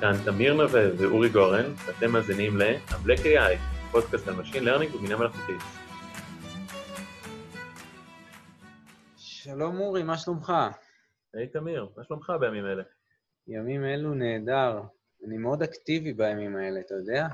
כאן 0.00 0.12
תמיר 0.24 0.54
נווה 0.54 0.82
ואורי 0.98 1.28
גורן, 1.28 1.64
ואתם 1.86 2.10
מאזינים 2.12 2.56
ל-Black 2.58 3.18
AI, 3.24 3.58
פודקאסט 3.92 4.28
על 4.28 4.34
Machine 4.34 4.62
Learning 4.66 4.96
ובינה 4.96 5.16
מלאכותית. 5.16 5.60
שלום 9.16 9.80
אורי, 9.80 10.02
מה 10.02 10.18
שלומך? 10.18 10.52
היי 11.34 11.46
תמיר, 11.48 11.88
מה 11.96 12.04
שלומך 12.04 12.32
בימים 12.40 12.66
אלה? 12.66 12.82
ימים 13.48 13.84
אלו 13.84 14.14
נהדר. 14.14 14.80
אני 15.26 15.38
מאוד 15.38 15.62
אקטיבי 15.62 16.12
בימים 16.12 16.56
האלה, 16.56 16.80
אתה 16.80 16.94
יודע? 16.94 17.26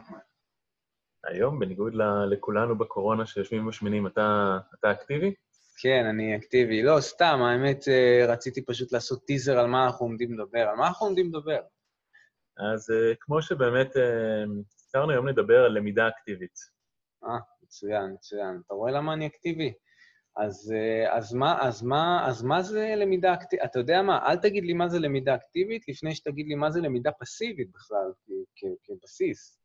היום, 1.25 1.59
בניגוד 1.59 1.95
ל- 1.95 2.25
לכולנו 2.31 2.79
בקורונה 2.79 3.27
שיושבים 3.27 3.65
ומשמינים, 3.67 4.07
אתה, 4.07 4.59
אתה 4.79 4.91
אקטיבי? 4.91 5.35
כן, 5.83 6.07
אני 6.11 6.37
אקטיבי. 6.37 6.83
לא, 6.83 7.01
סתם, 7.01 7.39
האמת, 7.43 7.89
אה, 7.89 8.25
רציתי 8.29 8.65
פשוט 8.65 8.93
לעשות 8.93 9.25
טיזר 9.25 9.59
על 9.59 9.67
מה 9.67 9.87
אנחנו 9.87 10.07
עומדים 10.07 10.33
לדבר. 10.39 10.59
על 10.69 10.77
מה 10.77 10.87
אנחנו 10.87 11.07
עומדים 11.07 11.27
לדבר? 11.29 11.61
אז 12.75 12.91
uh, 12.91 13.17
כמו 13.21 13.43
שבאמת 13.43 13.91
הזכרנו, 14.77 15.11
uh, 15.11 15.13
היום 15.13 15.29
נדבר 15.29 15.65
על 15.65 15.73
למידה 15.73 16.09
אקטיבית. 16.09 16.55
אה, 17.25 17.39
מצוין, 17.63 18.13
מצוין. 18.15 18.61
אתה 18.67 18.75
רואה 18.75 18.93
למה 18.93 19.13
אני 19.13 19.27
אקטיבי? 19.27 19.73
אז, 20.37 20.73
אה, 20.77 21.17
אז, 21.17 21.35
מה, 21.35 21.59
אז, 21.61 21.83
מה, 21.83 22.27
אז 22.29 22.43
מה 22.43 22.63
זה 22.63 22.95
למידה 22.97 23.35
אקטיבית? 23.35 23.65
אתה 23.65 23.79
יודע 23.79 24.03
מה, 24.03 24.27
אל 24.27 24.37
תגיד 24.37 24.65
לי 24.65 24.73
מה 24.73 24.89
זה 24.89 24.99
למידה 24.99 25.35
אקטיבית, 25.35 25.89
לפני 25.89 26.15
שתגיד 26.15 26.47
לי 26.47 26.55
מה 26.55 26.71
זה 26.71 26.81
למידה 26.81 27.11
פסיבית 27.21 27.71
בכלל, 27.73 28.13
כ- 28.27 28.47
כ- 28.57 28.79
כבסיס. 28.85 29.59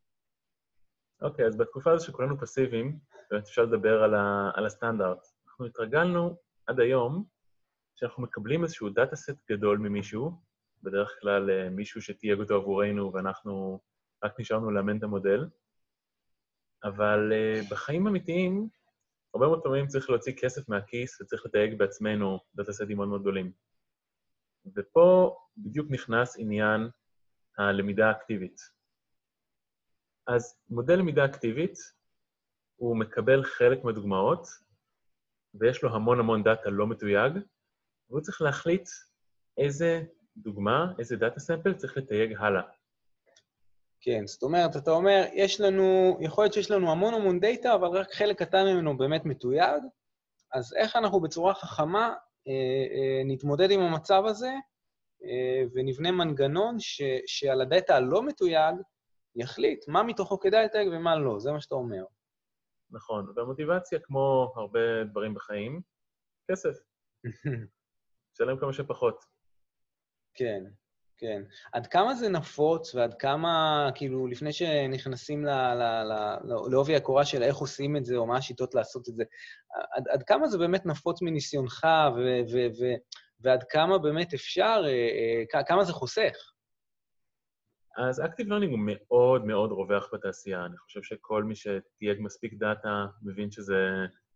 אוקיי, 1.21 1.45
אז 1.45 1.57
בתקופה 1.57 1.91
הזו 1.91 2.05
שכולנו 2.05 2.39
פסיביים, 2.39 2.99
באמת 3.31 3.43
אפשר 3.43 3.63
לדבר 3.63 4.03
על, 4.03 4.15
ה, 4.15 4.51
על 4.53 4.65
הסטנדרט. 4.65 5.27
אנחנו 5.47 5.65
התרגלנו 5.65 6.37
עד 6.67 6.79
היום 6.79 7.25
שאנחנו 7.95 8.23
מקבלים 8.23 8.63
איזשהו 8.63 8.89
data 8.89 9.15
set 9.15 9.51
גדול 9.51 9.77
ממישהו, 9.77 10.31
בדרך 10.87 11.17
כלל 11.21 11.49
אה, 11.49 11.69
מישהו 11.69 12.01
שתייג 12.01 12.39
אותו 12.39 12.55
עבורנו 12.55 13.13
ואנחנו 13.13 13.79
רק 14.23 14.39
נשארנו 14.39 14.71
לאמן 14.71 14.97
את 14.97 15.03
המודל, 15.03 15.47
אבל 16.83 17.31
uh, 17.31 17.69
בחיים 17.71 18.07
אמיתיים, 18.07 18.69
הרבה 19.33 19.47
מאוד 19.47 19.63
פעמים 19.63 19.87
צריך 19.87 20.09
להוציא 20.09 20.33
כסף 20.41 20.69
מהכיס 20.69 21.21
וצריך 21.21 21.45
לתייג 21.45 21.77
בעצמנו 21.77 22.39
data 22.55 22.73
set 22.73 22.88
ים 22.88 22.97
מאוד 22.97 23.07
מאוד 23.07 23.21
גדולים. 23.21 23.51
ופה 24.75 25.37
בדיוק 25.57 25.87
נכנס 25.89 26.35
עניין 26.39 26.89
הלמידה 27.57 28.07
האקטיבית. 28.09 28.61
אז 30.27 30.59
מודל 30.69 30.95
למידה 30.95 31.25
אקטיבית, 31.25 31.77
הוא 32.75 32.97
מקבל 32.97 33.43
חלק 33.43 33.83
מהדוגמאות, 33.83 34.47
ויש 35.53 35.83
לו 35.83 35.95
המון 35.95 36.19
המון 36.19 36.43
data 36.43 36.69
לא 36.69 36.87
מתויג, 36.87 37.33
והוא 38.09 38.21
צריך 38.21 38.41
להחליט 38.41 38.89
איזה 39.57 40.03
דוגמה, 40.37 40.93
איזה 40.99 41.15
data 41.15 41.39
sample 41.39 41.73
צריך 41.73 41.97
לתייג 41.97 42.35
הלאה. 42.39 42.61
כן, 44.01 44.27
זאת 44.27 44.43
אומרת, 44.43 44.75
אתה 44.75 44.91
אומר, 44.91 45.25
יש 45.33 45.61
לנו, 45.61 46.17
יכול 46.21 46.43
להיות 46.43 46.53
שיש 46.53 46.71
לנו 46.71 46.91
המון 46.91 47.13
המון 47.13 47.39
data, 47.39 47.75
אבל 47.75 47.87
רק 47.87 48.13
חלק 48.13 48.39
קטן 48.39 48.65
ממנו 48.65 48.97
באמת 48.97 49.25
מתויג, 49.25 49.83
אז 50.53 50.73
איך 50.73 50.95
אנחנו 50.95 51.19
בצורה 51.19 51.53
חכמה 51.53 52.13
אה, 52.47 52.53
אה, 52.97 53.21
נתמודד 53.25 53.71
עם 53.71 53.79
המצב 53.79 54.23
הזה 54.25 54.51
אה, 55.23 55.63
ונבנה 55.73 56.11
מנגנון 56.11 56.79
ש, 56.79 57.01
שעל 57.25 57.61
ה 57.61 57.68
data 57.68 57.95
הלא 57.95 58.23
מתויג 58.23 58.75
יחליט 59.35 59.87
מה 59.87 60.03
מתוכו 60.03 60.39
כדאי 60.39 60.65
לתייג 60.65 60.87
ומה 60.91 61.15
לא, 61.15 61.39
זה 61.39 61.51
מה 61.51 61.61
שאתה 61.61 61.75
אומר. 61.75 62.03
נכון, 62.91 63.33
והמוטיבציה, 63.35 63.99
כמו 63.99 64.53
הרבה 64.55 65.03
דברים 65.03 65.33
בחיים, 65.33 65.81
כסף. 66.51 66.75
שלם 68.37 68.59
כמה 68.59 68.73
שפחות. 68.73 69.36
כן, 70.37 70.63
כן. 71.17 71.41
עד 71.73 71.87
כמה 71.87 72.15
זה 72.15 72.29
נפוץ 72.29 72.95
ועד 72.95 73.13
כמה, 73.13 73.89
כאילו, 73.95 74.27
לפני 74.27 74.53
שנכנסים 74.53 75.45
לעובי 76.69 76.95
הקורה 76.95 77.25
של 77.25 77.43
איך 77.43 77.55
עושים 77.55 77.97
את 77.97 78.05
זה 78.05 78.15
או 78.15 78.27
מה 78.27 78.37
השיטות 78.37 78.75
לעשות 78.75 79.09
את 79.09 79.15
זה, 79.15 79.23
עד, 79.95 80.07
עד 80.07 80.23
כמה 80.23 80.47
זה 80.47 80.57
באמת 80.57 80.85
נפוץ 80.85 81.21
מניסיונך 81.21 81.87
ו- 82.15 82.41
ו- 82.53 82.69
ו- 82.79 82.95
ועד 83.39 83.63
כמה 83.69 83.97
באמת 83.97 84.33
אפשר, 84.33 84.81
אה, 84.85 85.55
אה, 85.55 85.63
כמה 85.63 85.83
זה 85.83 85.93
חוסך? 85.93 86.51
אז 87.97 88.19
Active 88.19 88.47
Learning 88.47 88.71
הוא 88.71 88.79
מאוד 88.85 89.45
מאוד 89.45 89.71
רווח 89.71 90.09
בתעשייה. 90.13 90.65
אני 90.65 90.77
חושב 90.77 91.03
שכל 91.03 91.43
מי 91.43 91.55
שתייג 91.55 92.17
מספיק 92.19 92.53
דאטה 92.53 93.05
מבין 93.23 93.51
שזה 93.51 93.87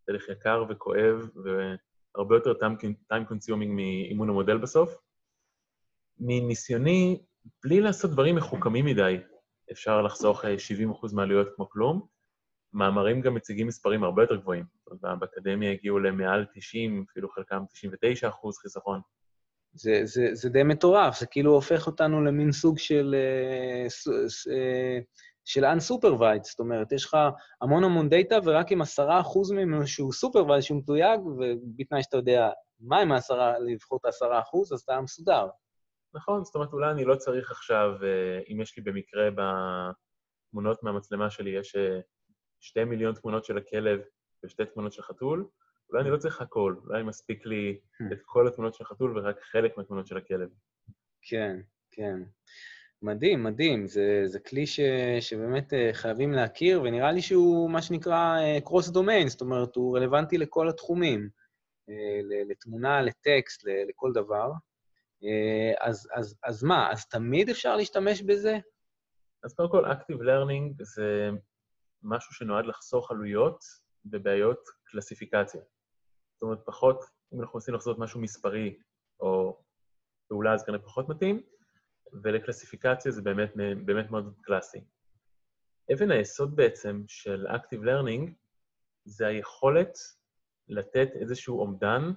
תהליך 0.06 0.30
יקר 0.30 0.64
וכואב 0.70 1.30
והרבה 1.44 2.36
יותר 2.36 2.54
time 3.14 3.26
consuming 3.32 3.70
מאימון 3.70 4.30
המודל 4.30 4.58
בסוף. 4.58 4.98
מניסיוני, 6.22 7.22
בלי 7.64 7.82
לעשות 7.82 8.12
דברים 8.12 8.36
מחוכמים 8.36 8.86
מדי, 8.86 9.18
אפשר 9.72 10.02
לחסוך 10.02 10.46
70% 10.46 10.48
מהעלויות 11.14 11.48
כמו 11.56 11.70
כלום. 11.70 12.02
מאמרים 12.74 13.22
גם 13.22 13.34
מציגים 13.34 13.68
מספרים 13.68 14.04
הרבה 14.04 14.24
יותר 14.24 14.36
גבוהים. 14.36 14.66
באקדמיה 15.20 15.72
הגיעו 15.72 16.00
למעל 16.00 16.46
90, 16.54 17.06
אפילו 17.12 17.30
חלקם 17.30 17.64
99 17.74 18.30
אחוז 18.30 18.58
חיסכון. 18.58 19.02
זה, 19.74 20.02
זה, 20.04 20.28
זה 20.34 20.50
די 20.50 20.64
מטורף, 20.64 21.20
זה 21.20 21.26
כאילו 21.26 21.54
הופך 21.54 21.88
אותנו 21.88 22.24
למין 22.24 22.52
סוג 22.52 22.78
של, 22.78 23.16
אה, 23.18 23.88
אה, 24.54 25.00
של 25.46 25.66
unsupervised, 25.66 26.44
זאת 26.44 26.60
אומרת, 26.60 26.92
יש 26.92 27.06
לך 27.06 27.18
המון 27.62 27.84
המון 27.84 28.10
דאטה, 28.10 28.38
ורק 28.44 28.72
עם 28.72 28.82
עשרה 28.82 29.22
אחוז 29.22 29.52
ממנו 29.52 29.88
שהוא 29.88 30.12
supervised, 30.14 30.62
שהוא 30.62 30.78
מתויג, 30.78 31.20
ובתנאי 31.26 32.04
שאתה 32.04 32.18
יודע 32.18 32.50
מה 32.80 33.00
עם 33.00 33.12
העשרה, 33.12 33.60
לבחור 33.60 34.00
את 34.02 34.06
העשרה 34.06 34.40
אחוז, 34.40 34.74
אז 34.74 34.80
אתה 34.80 35.02
מסודר. 35.02 35.48
נכון, 36.14 36.44
זאת 36.44 36.56
אומרת, 36.56 36.74
אולי 36.74 36.92
אני 36.92 37.06
לא 37.06 37.16
צריך 37.16 37.52
עכשיו, 37.52 37.92
אה, 38.04 38.40
אם 38.50 38.62
יש 38.62 38.78
לי 38.78 38.84
במקרה 38.84 39.30
בתמונות 39.32 40.84
מהמצלמה 40.84 41.30
שלי, 41.30 41.50
יש 41.50 41.76
אה, 41.76 42.00
שתי 42.60 42.84
מיליון 42.84 43.16
תמונות 43.16 43.46
של 43.46 43.58
הכלב 43.58 44.02
ושתי 44.46 44.66
תמונות 44.66 44.94
של 44.94 45.02
חתול, 45.02 45.48
אולי 45.90 46.02
אני 46.02 46.12
לא 46.12 46.18
צריך 46.18 46.42
הכל, 46.42 46.76
אולי 46.86 47.04
מספיק 47.04 47.46
לי 47.46 47.80
את 48.12 48.22
כל 48.26 48.48
התמונות 48.48 48.74
של 48.74 48.84
החתול 48.84 49.18
ורק 49.18 49.42
חלק 49.42 49.78
מהתמונות 49.78 50.08
של 50.08 50.18
הכלב. 50.18 50.50
כן, 51.22 51.60
כן. 51.92 52.20
מדהים, 53.02 53.44
מדהים. 53.44 53.88
זה, 53.88 54.22
זה 54.26 54.40
כלי 54.40 54.68
ש, 54.68 54.80
שבאמת 55.20 55.74
אה, 55.74 55.90
חייבים 55.94 56.32
להכיר, 56.32 56.82
ונראה 56.82 57.12
לי 57.12 57.22
שהוא 57.22 57.72
מה 57.72 57.82
שנקרא 57.82 58.38
קרוס 58.64 58.90
דומיין, 58.90 59.28
זאת 59.30 59.42
אומרת, 59.42 59.76
הוא 59.76 59.98
רלוונטי 59.98 60.38
לכל 60.38 60.70
התחומים, 60.70 61.30
לתמונה, 62.50 63.02
לטקסט, 63.02 63.64
לכל 63.90 64.12
דבר. 64.14 64.52
אה, 65.24 65.88
אז, 65.88 66.08
אז, 66.16 66.40
אז 66.44 66.64
מה, 66.64 66.92
אז 66.92 67.06
תמיד 67.06 67.50
אפשר 67.50 67.76
להשתמש 67.76 68.22
בזה? 68.22 68.58
אז 69.44 69.54
קודם 69.54 69.70
כל, 69.72 69.86
Active 69.86 70.22
Learning 70.22 70.84
זה 70.84 71.30
משהו 72.04 72.34
שנועד 72.34 72.66
לחסוך 72.66 73.12
עלויות 73.12 73.64
בבעיות 74.06 74.60
קלסיפיקציה. 74.84 75.62
זאת 76.34 76.42
אומרת, 76.42 76.60
פחות, 76.66 77.04
אם 77.34 77.42
אנחנו 77.42 77.54
רוצים 77.54 77.74
לחזות 77.74 78.00
משהו 78.00 78.22
מספרי 78.22 78.78
או 79.20 79.62
פעולה, 80.28 80.54
אז 80.54 80.64
כנראה 80.64 80.82
פחות 80.82 81.10
מתאים, 81.10 81.42
ולקלסיפיקציה 82.24 83.12
זה 83.12 83.22
באמת, 83.22 83.52
באמת 83.86 84.12
מאוד 84.12 84.36
קלאסי. 84.42 84.84
אבן 85.94 86.12
היסוד 86.12 86.56
בעצם 86.56 87.04
של 87.08 87.48
Active 87.48 87.84
Learning 87.84 88.32
זה 89.06 89.28
היכולת 89.28 89.98
לתת 90.68 91.10
איזשהו 91.22 91.60
אומדן 91.60 92.12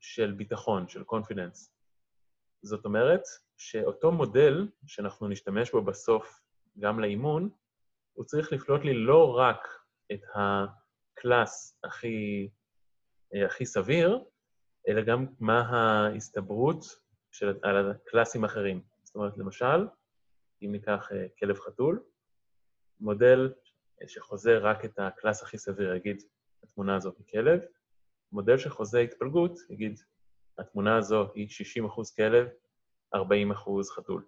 של 0.00 0.32
ביטחון, 0.32 0.88
של 0.88 1.02
confidence. 1.02 1.77
זאת 2.62 2.84
אומרת 2.84 3.22
שאותו 3.56 4.12
מודל 4.12 4.68
שאנחנו 4.86 5.28
נשתמש 5.28 5.70
בו 5.70 5.82
בסוף 5.82 6.40
גם 6.78 7.00
לאימון, 7.00 7.50
הוא 8.12 8.24
צריך 8.24 8.52
לפלוט 8.52 8.84
לי 8.84 8.94
לא 8.94 9.36
רק 9.36 9.68
את 10.12 10.20
ה 10.34 10.58
class 10.58 11.78
הכי, 11.84 12.48
הכי 13.46 13.66
סביר, 13.66 14.24
אלא 14.88 15.02
גם 15.02 15.26
מה 15.40 15.60
ההסתברות 15.60 16.84
של, 17.30 17.58
על 17.62 17.90
ה 17.90 17.97
class 17.97 18.31
ים 18.31 18.44
האחרים. 18.44 18.82
זאת 19.04 19.14
אומרת, 19.14 19.38
למשל, 19.38 19.86
אם 20.62 20.72
ניקח 20.72 21.08
כלב 21.38 21.58
חתול, 21.58 22.02
מודל 23.00 23.52
שחוזה 24.06 24.58
רק 24.58 24.84
את 24.84 24.98
ה 24.98 25.05
class 25.05 25.42
הכי 25.42 25.58
סביר, 25.58 25.94
יגיד, 25.94 26.22
התמונה 26.62 26.96
הזאת 26.96 27.18
היא 27.18 27.26
כלב, 27.26 27.60
מודל 28.32 28.58
שחוזה 28.58 28.98
התפלגות, 28.98 29.58
יגיד, 29.70 30.00
התמונה 30.58 30.96
הזו 30.96 31.26
היא 31.34 31.48
60% 31.48 32.16
כלב, 32.16 32.46
40% 33.14 33.18
חתול. 33.96 34.24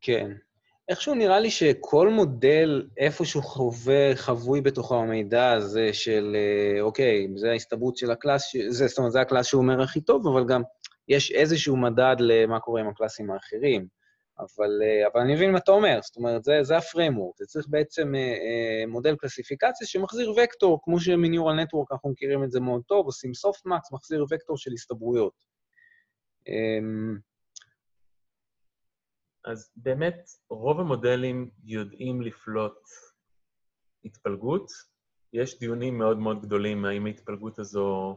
כן. 0.00 0.30
איכשהו 0.88 1.14
נראה 1.14 1.40
לי 1.40 1.50
שכל 1.50 2.08
מודל 2.08 2.88
איפשהו 2.98 3.42
חווה, 3.42 4.14
חבוי 4.14 4.60
בתוכו 4.60 4.96
המידע 4.96 5.52
הזה 5.52 5.92
של, 5.92 6.36
אוקיי, 6.80 7.28
זה 7.36 7.50
ההסתברות 7.50 7.96
של 7.96 8.10
ה 8.10 8.16
class, 8.16 8.52
זה, 8.68 8.86
זאת 8.86 8.98
אומרת, 8.98 9.12
זה 9.12 9.20
ה 9.20 9.24
class 9.24 9.46
שהוא 9.46 9.62
אומר 9.62 9.82
הכי 9.82 10.00
טוב, 10.00 10.26
אבל 10.26 10.44
גם 10.46 10.62
יש 11.08 11.30
איזשהו 11.30 11.76
מדד 11.76 12.16
למה 12.18 12.60
קורה 12.60 12.80
עם 12.80 12.88
ה 12.88 12.93
class 12.93 13.19
ים 13.19 13.30
האחרים. 13.30 13.86
אבל, 14.38 14.82
אבל 15.12 15.20
אני 15.20 15.34
מבין 15.34 15.52
מה 15.52 15.58
אתה 15.58 15.72
אומר, 15.72 15.98
זאת 16.02 16.16
אומרת, 16.16 16.44
זה, 16.44 16.62
זה 16.62 16.76
ה 16.76 16.81
framework. 16.81 17.36
זה 17.38 17.46
צריך 17.46 17.66
בעצם 17.68 18.14
אה, 18.14 18.20
אה, 18.20 18.86
מודל 18.88 19.16
קלסיפיקציה 19.16 19.86
שמחזיר 19.86 20.34
וקטור, 20.36 20.80
כמו 20.82 21.00
שמ 21.00 21.18
neural 21.18 21.54
network 21.54 21.92
אנחנו 21.92 22.10
מכירים 22.10 22.44
את 22.44 22.50
זה 22.50 22.60
מאוד 22.60 22.82
טוב, 22.86 23.06
עושים 23.06 23.34
softmax, 23.34 23.92
מחזיר 23.92 24.24
וקטור 24.30 24.56
של 24.56 24.72
הסתברויות. 24.72 25.53
אה, 26.48 26.78
אז 29.44 29.72
באמת, 29.76 30.30
רוב 30.50 30.80
המודלים 30.80 31.50
יודעים 31.64 32.22
לפלוט 32.22 32.78
התפלגות. 34.04 34.70
יש 35.32 35.58
דיונים 35.58 35.98
מאוד 35.98 36.18
מאוד 36.18 36.42
גדולים 36.42 36.84
האם 36.84 37.06
ההתפלגות 37.06 37.58
הזו 37.58 38.16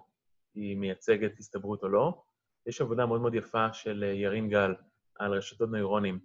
היא 0.55 0.77
מייצגת 0.77 1.39
הסתברות 1.39 1.83
או 1.83 1.89
לא. 1.89 2.23
יש 2.65 2.81
עבודה 2.81 3.05
מאוד 3.05 3.21
מאוד 3.21 3.35
יפה 3.35 3.73
של 3.73 4.03
ירין 4.03 4.49
גל 4.49 4.75
על 5.19 5.33
רשתות 5.33 5.69
נוירונים, 5.69 6.19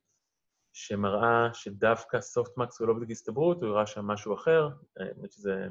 שמראה 0.72 1.54
שדווקא 1.54 2.20
softmax 2.20 2.81
הוא 2.81 2.88
לא 2.88 2.94
בדיוק 2.94 3.10
הסתברות, 3.10 3.62
הוא 3.62 3.70
הראה 3.70 3.87
שם 3.87 4.06
משהו 4.06 4.34
אחר, 4.34 4.69
האמת 4.96 5.32
שזה 5.32 5.69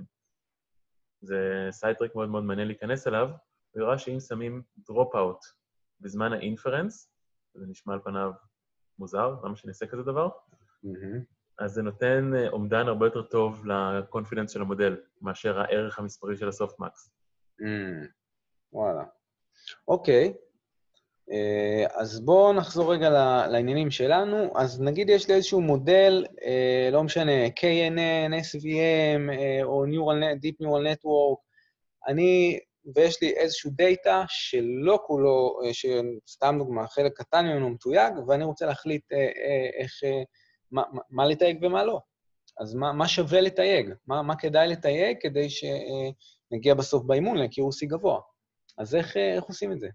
זה 1.22 1.68
side 1.72 1.91
track 1.91 2.16
מאוד 2.16 2.30
מאוד 2.30 2.44
מעניין 2.44 2.68
להיכנס 2.68 3.08
אליו, 3.08 3.30
הוא 3.72 3.84
הראה 3.84 3.98
שאם 3.98 4.20
שמים 4.20 4.62
dropout 4.78 5.61
בזמן 6.02 6.34
ה 6.34 6.41
inference, 6.41 7.12
זה 7.54 7.66
נשמע 7.68 7.94
על 7.94 8.00
פניו 8.04 8.32
מוזר, 9.00 9.36
למה 9.44 9.56
שאני 9.56 9.70
אעשה 9.70 9.86
כזה 9.86 10.04
דבר? 10.04 10.30
Mm-hmm. 10.86 11.24
אז 11.60 11.72
זה 11.72 11.82
נותן 11.82 12.32
אה, 12.36 12.50
אומדן 12.50 12.88
הרבה 12.88 13.06
יותר 13.06 13.22
טוב 13.22 13.66
ל 13.66 13.73
confidence 13.73 14.52
של 14.52 14.62
המודל, 14.62 14.98
מאשר 15.22 15.60
הערך 15.60 16.00
המספרי 16.00 16.38
של 16.38 16.48
ה 16.48 16.54
softmax. 16.54 17.10
Mm, 17.62 18.08
וואלה. 18.74 19.04
אוקיי, 19.88 20.34
אה, 21.32 21.86
אז 21.96 22.20
בואו 22.20 22.54
נחזור 22.54 22.94
רגע 22.94 23.10
לעניינים 23.48 23.92
שלנו. 23.92 24.54
אז 24.56 24.82
נגיד 24.82 25.10
יש 25.10 25.28
לי 25.28 25.34
איזשהו 25.34 25.62
מודל, 25.62 26.26
אה, 26.46 26.90
לא 26.92 27.04
משנה, 27.04 27.48
KNN, 27.48 28.34
SVM, 28.34 29.32
או 29.64 29.86
Neural, 29.86 30.38
Deep 30.44 30.66
Neural 30.66 30.96
Network, 30.96 31.42
אני, 32.08 32.60
ויש 32.96 33.22
לי 33.22 33.34
איזשהו 33.34 33.72
דאטה 33.74 34.24
שלא 34.28 35.00
כולו, 35.08 35.60
שסתם 35.72 36.56
דוגמה, 36.58 36.88
חלק 36.88 37.18
קטן 37.18 37.46
ממנו 37.46 37.70
מתויג, 37.70 38.14
ואני 38.28 38.44
רוצה 38.44 38.66
להחליט 38.66 39.12
איך, 39.80 39.92
מה, 40.72 40.84
מה 41.10 41.26
לתייג 41.26 41.64
ומה 41.64 41.86
לא. 41.86 42.00
אז 42.60 42.76
מה, 42.76 42.94
מה 42.94 43.08
שווה 43.08 43.42
לתייג? 43.42 43.94
מה, 44.08 44.22
מה 44.22 44.36
כדאי 44.36 44.68
לתייג 44.68 45.18
כדי 45.22 45.48
שנגיע 45.50 46.74
בסוף 46.74 47.04
באימון 47.04 47.38
לאקיורסי 47.38 47.86
גבוה? 47.86 48.20
אז 48.78 48.96
איך, 48.96 49.18
איך 49.18 49.44
עושים 49.44 49.72
את 49.72 49.80
זה? 49.80 49.90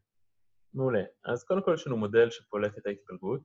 מעולה. 0.74 1.02
אז 1.24 1.44
קודם 1.44 1.62
כל 1.62 1.72
יש 1.74 1.86
לנו 1.86 1.96
מודל 1.96 2.30
שפולט 2.30 2.78
את 2.78 2.86
ההתפלגות, 2.86 3.42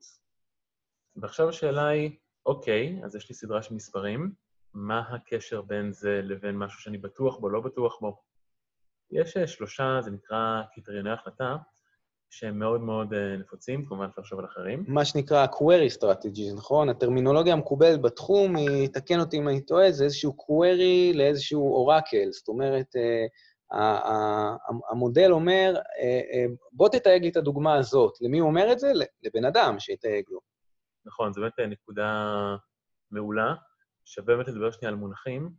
ועכשיו 1.16 1.50
השאלה 1.50 1.88
היא, 1.88 2.18
אוקיי, 2.46 3.02
אז 3.06 3.16
יש 3.16 3.30
לי 3.30 3.36
סדרה 3.36 3.64
של 3.64 3.74
מספרים, 3.76 4.34
מה 4.74 5.00
הקשר 5.00 5.62
בין 5.62 5.92
זה 5.92 6.22
לבין 6.24 6.58
משהו 6.58 6.82
שאני 6.82 6.98
בטוח 6.98 7.40
בו, 7.40 7.50
לא 7.50 7.60
בטוח 7.62 8.00
בו? 8.02 8.22
יש 9.12 9.38
שלושה, 9.38 10.00
זה 10.02 10.12
נקרא 10.12 10.62
קריטריוני 10.74 11.12
החלטה, 11.12 11.56
שהם 12.30 12.60
מאוד 12.60 12.82
מאוד 12.82 13.14
אה, 13.14 13.38
נפוצים, 13.38 13.86
כמובן 13.86 14.06
אפשר 14.06 14.22
לחשוב 14.22 14.40
על 14.40 14.46
אחרים. 14.46 14.84
מה 14.88 15.06
שנקרא 15.06 15.46
query 15.46 15.98
strategy, 16.00 16.56
נכון? 16.58 16.90
הטרמינולוגיה 16.90 17.54
המקובלת 17.54 18.02
בתחום, 18.02 18.56
היא, 18.56 18.90
תקן 18.94 19.20
אותי 19.20 19.38
אם 19.38 19.48
אני 19.48 19.62
טועה, 19.62 19.92
זה 19.92 20.04
איזשהו 20.04 20.32
query 20.32 21.18
לאיזשהו 21.18 21.74
אורקל. 21.74 22.32
זאת 22.32 22.48
אומרת, 22.48 22.96
אה, 22.96 23.26
המודל 24.92 25.32
אומר, 25.32 25.74
אה, 26.02 26.46
בוא 26.72 26.90
תתייג 26.90 27.24
לי 27.24 27.30
את 27.30 27.38
הדוגמה 27.38 27.76
הזאת. 27.76 28.14
למי 28.22 28.40
הוא 28.40 28.50
אומר 28.50 28.72
את 28.72 28.80
זה? 28.80 28.92
לבן 29.24 29.46
אדם 29.46 29.80
שיתייג 29.80 30.26
לו. 30.30 30.40
נכון, 31.06 31.34
זו 31.34 31.42
באמת 31.42 31.72
נקודה 31.72 32.36
מעולה. 33.12 33.56
שווה 34.06 34.36
באמת 34.36 34.48
לדבר 34.48 34.72
שנייה 34.72 34.90
על 34.90 34.96
מונחים. 34.96 35.50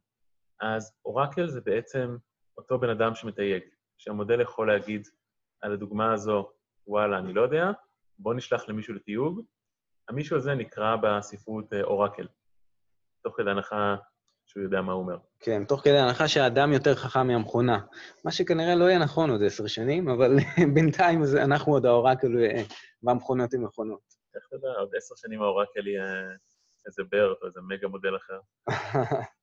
אז 0.60 0.92
אורקל 1.04 1.48
זה 1.48 1.60
בעצם 1.60 2.16
אותו 2.58 2.78
בן 2.78 2.90
אדם 2.90 3.14
שמתייג, 3.14 3.62
שהמודל 3.98 4.40
יכול 4.40 4.72
להגיד 4.72 5.08
על 5.60 5.72
הדוגמה 5.72 6.12
הזו, 6.12 6.50
וואלה, 6.86 7.18
אני 7.18 7.32
לא 7.32 7.42
יודע, 7.42 7.70
בוא 8.18 8.34
נשלח 8.34 8.68
למישהו 8.68 8.94
לתיוג. 8.94 9.40
המישהו 10.08 10.36
הזה 10.36 10.54
נקרא 10.54 10.96
בספרות 10.96 11.72
אה, 11.72 11.82
אורקל, 11.82 12.26
תוך 13.22 13.36
כדי 13.36 13.50
הנחה 13.50 13.96
שהוא 14.46 14.62
יודע 14.62 14.82
מה 14.82 14.92
הוא 14.92 15.02
אומר. 15.02 15.16
כן, 15.40 15.64
תוך 15.64 15.80
כדי 15.80 15.98
הנחה 15.98 16.28
שהאדם 16.28 16.72
יותר 16.72 16.94
חכם 16.94 17.26
מהמכונה. 17.26 17.80
מה 18.24 18.32
שכנראה 18.32 18.74
לא 18.74 18.84
יהיה 18.84 18.98
נכון 18.98 19.30
עוד 19.30 19.42
עשר 19.42 19.66
שנים, 19.66 20.08
אבל 20.08 20.36
בינתיים 20.74 21.22
אנחנו 21.42 21.72
עוד 21.72 21.86
האורקל 21.86 22.38
אה, 22.38 22.62
והמכונות 23.02 23.54
עם 23.54 23.64
מכונות. 23.64 24.00
איך 24.34 24.44
אתה 24.48 24.56
יודע, 24.56 24.68
עוד 24.78 24.90
עשר 24.96 25.14
שנים 25.16 25.42
האורקל 25.42 25.86
יהיה 25.86 26.22
איזה 26.86 27.02
ברט 27.10 27.38
או 27.42 27.46
איזה 27.46 27.60
מגה 27.60 27.88
מודל 27.88 28.16
אחר. 28.16 28.40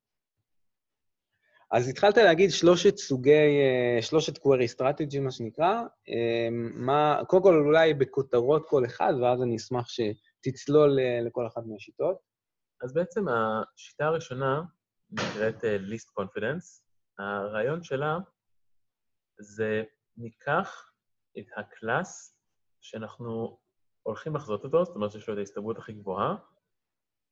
אז 1.71 1.89
התחלת 1.89 2.17
להגיד 2.17 2.51
שלושת 2.51 2.97
סוגי, 2.97 3.31
אה, 3.31 4.01
שלושת 4.01 4.37
query 4.37 4.75
strategy, 4.75 5.19
מה 5.21 5.31
שנקרא. 5.31 5.81
אה, 6.09 6.47
מה, 6.75 7.21
קודם 7.27 7.43
כל, 7.43 7.55
אולי 7.65 7.93
בכותרות 7.93 8.65
כל 8.69 8.85
אחד, 8.85 9.13
ואז 9.21 9.41
אני 9.43 9.55
אשמח 9.55 9.87
שתצלול 9.89 10.99
אה, 10.99 11.19
לכל 11.25 11.47
אחת 11.47 11.61
מהשיטות. 11.65 12.17
אז 12.83 12.93
בעצם 12.93 13.25
השיטה 13.27 14.05
הראשונה 14.05 14.61
נקראת 15.11 15.63
List 15.63 16.21
Confidence. 16.21 16.81
הרעיון 17.19 17.83
שלה 17.83 18.17
זה 19.39 19.83
ניקח 20.17 20.91
את 21.39 21.45
הקלאס 21.57 22.39
שאנחנו 22.81 23.57
הולכים 24.03 24.35
לחזות 24.35 24.63
אותו, 24.63 24.85
זאת 24.85 24.95
אומרת 24.95 25.11
שיש 25.11 25.27
לו 25.27 25.33
את 25.33 25.39
ההסתברות 25.39 25.77
הכי 25.77 25.93
גבוהה, 25.93 26.35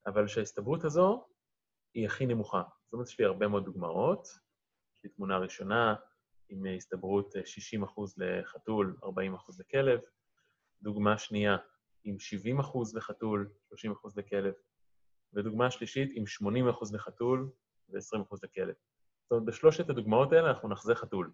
אבל 0.07 0.28
שההסתברות 0.28 0.83
הזו 0.83 1.28
היא 1.94 2.06
הכי 2.06 2.25
נמוכה. 2.25 2.62
זאת 2.88 2.94
אומרת, 2.94 3.07
יש 3.07 3.19
לי 3.19 3.25
הרבה 3.25 3.48
מאוד 3.48 3.66
דוגמאות. 3.66 4.28
יש 4.98 5.04
לי 5.04 5.10
תמונה 5.10 5.38
ראשונה 5.38 5.95
עם 6.50 6.66
הסתברות 6.78 7.36
60% 7.36 7.39
לחתול, 8.18 8.98
40% 9.04 9.07
לכלב. 9.60 10.00
דוגמה 10.81 11.18
שנייה 11.18 11.57
עם 12.04 12.18
70% 12.60 12.78
לחתול, 12.94 13.50
30% 13.74 13.75
לכלב. 14.16 14.54
ודוגמה 15.34 15.72
שלישית 15.72 16.12
עם 16.16 16.24
80% 16.72 16.94
לחתול 16.94 17.50
ו-20% 17.89 18.36
לכלב. 18.44 18.74
זאת 19.24 19.31
אומרת, 19.31 19.45
בשלושת 19.45 19.90
הדוגמאות 19.90 20.33
האלה 20.33 20.50
אנחנו 20.50 20.69
נחזה 20.69 20.95
חתול. 20.95 21.31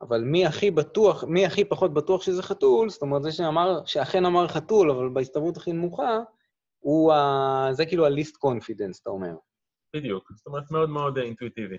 אבל 0.00 0.20
מי 0.20 0.46
הכי 0.46 0.70
בטוח, 0.70 1.24
מי 1.24 1.46
הכי 1.46 1.64
פחות 1.64 1.94
בטוח 1.94 2.22
שזה 2.22 2.42
חתול, 2.42 2.90
זאת 2.90 3.02
אומרת, 3.02 3.22
זה 3.22 3.32
שאמר, 3.32 3.84
שאכן 3.86 4.24
אמר 4.24 4.48
חתול, 4.48 4.90
אבל 4.90 5.08
בהסתברות 5.08 5.56
הכי 5.56 5.72
נמוכה, 5.72 6.18
הוא 6.78 7.12
ה... 7.12 7.68
זה 7.72 7.86
כאילו 7.86 8.06
ה-least 8.06 8.34
confidence, 8.46 9.00
אתה 9.02 9.10
אומר. 9.10 9.34
בדיוק, 9.96 10.32
זאת 10.34 10.46
אומרת, 10.46 10.70
מאוד 10.70 10.90
מאוד 10.90 11.18
אינטואיטיבי. 11.18 11.78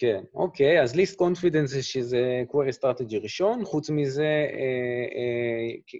כן, 0.00 0.24
אוקיי, 0.34 0.82
אז 0.82 0.94
least 0.94 1.16
confidence 1.20 1.66
זה 1.66 1.82
שזה 1.82 2.42
query 2.48 2.78
strategy 2.78 3.22
ראשון, 3.22 3.64
חוץ 3.64 3.90
מזה, 3.90 4.46
אה, 4.52 5.06
אה, 5.14 5.96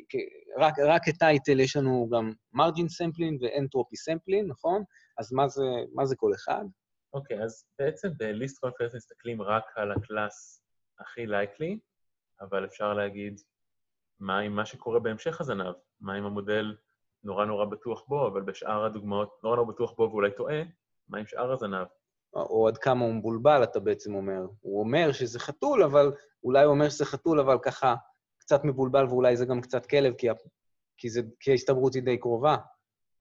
רק, 0.58 0.74
רק 0.78 1.02
כטייטל 1.04 1.60
יש 1.60 1.76
לנו 1.76 2.08
גם 2.12 2.32
margin 2.56 2.88
sampling 3.02 3.36
ו-entropy 3.40 4.12
sampling, 4.12 4.46
נכון? 4.48 4.82
אז 5.18 5.32
מה 5.32 5.48
זה, 5.48 5.62
מה 5.94 6.06
זה 6.06 6.16
כל 6.16 6.30
אחד? 6.34 6.64
אוקיי, 7.12 7.42
אז 7.42 7.64
בעצם 7.78 8.08
ב-least 8.18 8.66
confidence 8.66 8.96
מסתכלים 8.96 9.42
רק 9.42 9.64
על 9.76 9.92
הקלאס 9.92 10.62
הכי 11.00 11.26
likely, 11.26 11.78
אבל 12.40 12.64
אפשר 12.64 12.94
להגיד 12.94 13.40
מה 14.20 14.38
עם 14.38 14.52
מה 14.52 14.66
שקורה 14.66 15.00
בהמשך 15.00 15.40
הזנב, 15.40 15.74
מה 16.00 16.14
עם 16.14 16.24
המודל 16.24 16.76
נורא 17.24 17.44
נורא 17.44 17.64
בטוח 17.64 18.04
בו, 18.08 18.28
אבל 18.28 18.42
בשאר 18.42 18.84
הדוגמאות 18.84 19.40
נורא 19.42 19.56
נורא 19.56 19.72
בטוח 19.72 19.92
בו 19.96 20.02
ואולי 20.02 20.30
טועה, 20.36 20.62
מה 21.08 21.18
עם 21.18 21.26
שאר 21.26 21.52
הזנב? 21.52 21.86
או 22.34 22.68
עד 22.68 22.78
כמה 22.78 23.04
הוא 23.04 23.14
מבולבל, 23.14 23.62
אתה 23.62 23.80
בעצם 23.80 24.14
אומר. 24.14 24.46
הוא 24.60 24.80
אומר 24.80 25.12
שזה 25.12 25.40
חתול, 25.40 25.82
אבל 25.82 26.12
אולי 26.44 26.64
הוא 26.64 26.74
אומר 26.74 26.88
שזה 26.88 27.04
חתול, 27.04 27.40
אבל 27.40 27.58
ככה 27.62 27.94
קצת 28.38 28.64
מבולבל, 28.64 29.06
ואולי 29.06 29.36
זה 29.36 29.46
גם 29.46 29.60
קצת 29.60 29.86
כלב, 29.86 30.14
כי, 30.14 30.28
כי, 30.96 31.10
זה, 31.10 31.20
כי 31.40 31.50
ההסתברות 31.50 31.94
היא 31.94 32.02
די 32.02 32.18
קרובה. 32.18 32.56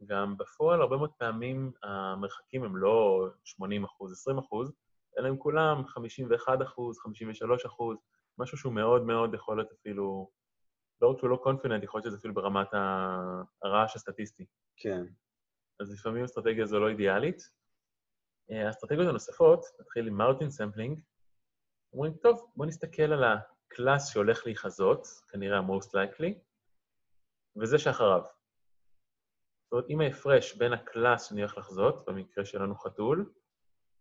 גם 0.05 0.37
בפועל, 0.37 0.81
הרבה 0.81 0.97
מאוד 0.97 1.11
פעמים 1.17 1.71
המרחקים 1.83 2.63
הם 2.63 2.77
לא 2.77 3.27
80 3.43 3.83
אחוז, 3.83 4.11
20 4.11 4.37
אחוז, 4.37 4.71
אלא 5.17 5.27
הם 5.27 5.37
כולם 5.37 5.87
51 5.87 6.61
אחוז, 6.61 6.99
53 6.99 7.65
אחוז, 7.65 7.97
משהו 8.37 8.57
שהוא 8.57 8.73
מאוד 8.73 9.05
מאוד 9.05 9.33
יכול 9.33 9.57
להיות 9.57 9.71
אפילו 9.71 10.29
לא 11.01 11.07
רק 11.07 11.19
שהוא 11.19 11.29
לא 11.29 11.35
confident, 11.35 11.83
יכול 11.83 11.97
להיות 11.97 12.05
שזה 12.05 12.17
אפילו 12.17 12.33
ברמת 12.33 12.67
הרעש 13.63 13.95
הסטטיסטי. 13.95 14.45
כן. 14.77 15.05
אז 15.79 15.93
לפעמים 15.93 16.23
אסטרטגיה 16.23 16.65
זו 16.65 16.79
לא 16.79 16.89
אידיאלית. 16.89 17.56
אה, 18.51 18.67
האסטרטגיות 18.67 19.07
הנוספות, 19.07 19.65
נתחיל 19.79 20.07
עם 20.07 20.13
margin 20.13 20.49
sampling, 20.49 20.99
אומרים, 21.93 22.13
טוב, 22.13 22.51
בואו 22.55 22.67
נסתכל 22.67 23.13
על 23.13 23.23
ה 23.23 23.38
class 23.38 24.09
שהולך 24.13 24.45
להיחזות, 24.45 25.07
כנראה 25.29 25.57
ה-most 25.57 25.87
likely, 25.87 26.33
וזה 27.55 27.79
שאחריו. 27.79 28.21
זאת 29.63 29.71
אומרת, 29.71 29.89
אם 29.89 30.01
ההפרש 30.01 30.53
בין 30.53 30.73
ה 30.73 30.83
class 30.83 31.29
שאני 31.29 31.41
הולך 31.41 31.57
לחזות, 31.57 32.05
במקרה 32.05 32.45
שלנו 32.45 32.75
חתול, 32.75 33.33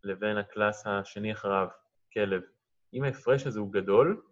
לבין 0.04 0.36
ה 0.36 0.44
class 0.44 0.86
השני 0.86 1.32
אחריו, 1.32 1.68
כלב, 2.12 2.42
אם 2.94 3.04
ההפרש 3.04 3.46
הזה 3.46 3.60
הוא 3.60 3.72
גדול, 3.72 4.22